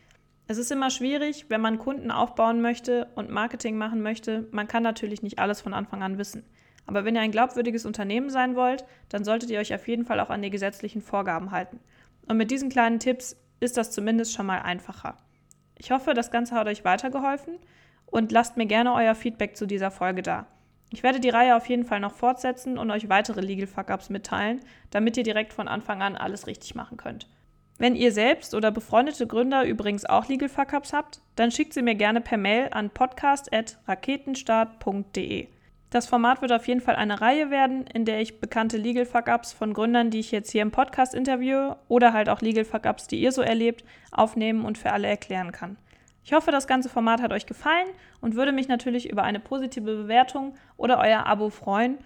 Es 0.45 0.60
ist 0.60 0.71
immer 0.71 0.91
schwierig, 0.91 1.47
wenn 1.49 1.62
man 1.62 1.79
Kunden 1.79 2.12
aufbauen 2.12 2.62
möchte 2.62 3.07
und 3.15 3.31
Marketing 3.31 3.75
machen 3.75 4.03
möchte. 4.03 4.47
Man 4.51 4.67
kann 4.67 4.83
natürlich 4.83 5.23
nicht 5.23 5.39
alles 5.39 5.62
von 5.62 5.73
Anfang 5.73 6.03
an 6.03 6.19
wissen. 6.19 6.43
Aber 6.86 7.03
wenn 7.03 7.15
ihr 7.15 7.21
ein 7.21 7.31
glaubwürdiges 7.31 7.88
Unternehmen 7.88 8.29
sein 8.29 8.55
wollt, 8.55 8.86
dann 9.10 9.23
solltet 9.23 9.49
ihr 9.49 9.60
euch 9.60 9.73
auf 9.73 9.88
jeden 9.88 10.05
Fall 10.05 10.19
auch 10.19 10.29
an 10.29 10.43
die 10.43 10.51
gesetzlichen 10.51 11.01
Vorgaben 11.01 11.49
halten. 11.49 11.79
Und 12.27 12.38
mit 12.38 12.51
diesen 12.51 12.69
kleinen 12.69 12.99
Tipps 12.99 13.36
ist 13.60 13.77
das 13.77 13.89
zumindest 13.89 14.36
schon 14.36 14.45
mal 14.45 14.60
einfacher. 14.60 15.17
Ich 15.75 15.89
hoffe, 15.89 16.13
das 16.13 16.29
Ganze 16.29 16.53
hat 16.53 16.67
euch 16.67 16.86
weitergeholfen 16.86 17.57
und 18.08 18.32
lasst 18.32 18.58
mir 18.58 18.65
gerne 18.65 18.93
euer 18.93 19.15
Feedback 19.15 19.56
zu 19.56 19.67
dieser 19.67 19.91
Folge 19.91 20.24
da. 20.24 20.48
Ich 20.89 21.04
werde 21.04 21.20
die 21.20 21.30
Reihe 21.30 21.56
auf 21.56 21.67
jeden 21.67 21.84
Fall 21.84 22.00
noch 22.00 22.13
fortsetzen 22.13 22.78
und 22.78 22.89
euch 22.91 23.10
weitere 23.10 23.41
Legal 23.41 23.67
Fuck-Ups 23.67 24.10
mitteilen, 24.10 24.62
damit 24.89 25.17
ihr 25.17 25.24
direkt 25.24 25.52
von 25.54 25.67
Anfang 25.67 26.02
an 26.02 26.15
alles 26.15 26.48
richtig 26.48 26.76
machen 26.76 26.98
könnt. 26.98 27.28
Wenn 27.78 27.96
ihr 27.96 28.12
selbst 28.12 28.56
oder 28.56 28.72
befreundete 28.72 29.28
Gründer 29.28 29.65
übrigens 29.65 30.06
auch 30.06 30.28
Legal 30.28 30.50
Fuck-Ups 30.50 30.93
habt, 30.93 31.22
dann 31.36 31.52
schickt 31.52 31.74
sie 31.74 31.84
mir 31.84 31.96
gerne 31.96 32.22
per 32.22 32.38
Mail 32.38 32.70
an 32.72 32.89
podcast.raketenstart.de. 32.89 35.48
Das 35.89 36.08
Format 36.08 36.41
wird 36.41 36.52
auf 36.52 36.67
jeden 36.67 36.82
Fall 36.82 36.96
eine 36.96 37.22
Reihe 37.22 37.50
werden, 37.50 37.88
in 37.88 38.04
der 38.04 38.20
ich 38.20 38.39
bekannte 38.39 38.78
Legal 38.78 39.06
Fuck-Ups 39.06 39.54
von 39.54 39.74
Gründern, 39.74 40.10
die 40.10 40.20
ich 40.20 40.32
jetzt 40.32 40.52
hier 40.52 40.63
im 40.63 40.72
Podcast 40.72 41.13
interviewe, 41.13 41.78
oder 41.88 42.13
halt 42.13 42.30
auch 42.30 42.41
Legal 42.41 42.65
Fuck-Ups, 42.65 43.08
die 43.08 43.22
ihr 43.22 43.32
so 43.32 43.41
erlebt, 43.41 43.86
aufnehmen 44.12 44.65
und 44.65 44.78
für 44.78 44.91
alle 44.91 45.08
erklären 45.08 45.52
kann. 45.52 45.78
Ich 46.28 46.34
hoffe, 46.34 46.52
das 46.52 46.68
ganze 46.68 46.90
Format 46.90 47.22
hat 47.22 47.32
euch 47.32 47.46
gefallen 47.46 47.88
und 48.20 48.36
würde 48.36 48.52
mich 48.52 48.68
natürlich 48.68 49.10
über 49.10 49.24
eine 49.24 49.40
positive 49.40 49.96
Bewertung 49.96 50.56
oder 50.76 51.00
euer 51.00 51.26
Abo 51.26 51.50
freuen. 51.50 52.00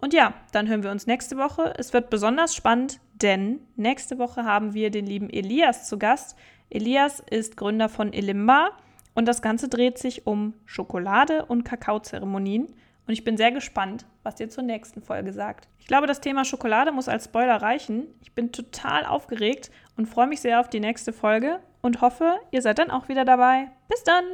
Und 0.00 0.12
ja, 0.12 0.34
dann 0.50 0.66
hören 0.66 0.82
wir 0.82 0.90
uns 0.90 1.06
nächste 1.06 1.36
Woche. 1.36 1.74
Es 1.78 1.92
wird 1.92 2.10
besonders 2.10 2.56
spannend, 2.56 2.98
denn 3.14 3.60
nächste 3.76 4.18
Woche 4.18 4.42
haben 4.42 4.74
wir 4.74 4.90
den 4.90 5.06
lieben 5.06 5.30
Elias 5.30 5.88
zu 5.88 5.96
Gast. 5.96 6.36
Elias 6.70 7.22
ist 7.30 7.56
Gründer 7.56 7.88
von 7.88 8.12
Elimba 8.12 8.70
und 9.14 9.28
das 9.28 9.42
Ganze 9.42 9.68
dreht 9.68 9.96
sich 9.98 10.26
um 10.26 10.54
Schokolade 10.64 11.44
und 11.44 11.62
Kakaozeremonien. 11.62 12.64
Und 13.06 13.12
ich 13.12 13.22
bin 13.22 13.36
sehr 13.36 13.52
gespannt, 13.52 14.06
was 14.24 14.40
ihr 14.40 14.50
zur 14.50 14.64
nächsten 14.64 15.02
Folge 15.02 15.32
sagt. 15.32 15.68
Ich 15.78 15.86
glaube, 15.86 16.08
das 16.08 16.20
Thema 16.20 16.44
Schokolade 16.44 16.90
muss 16.90 17.06
als 17.06 17.26
Spoiler 17.26 17.62
reichen. 17.62 18.08
Ich 18.22 18.32
bin 18.32 18.50
total 18.50 19.06
aufgeregt 19.06 19.70
und 19.96 20.06
freue 20.06 20.26
mich 20.26 20.40
sehr 20.40 20.58
auf 20.58 20.68
die 20.68 20.80
nächste 20.80 21.12
Folge 21.12 21.60
und 21.82 22.00
hoffe, 22.00 22.38
ihr 22.50 22.62
seid 22.62 22.78
dann 22.78 22.90
auch 22.90 23.08
wieder 23.08 23.24
dabei. 23.24 23.70
Bis 23.88 24.02
dann! 24.04 24.24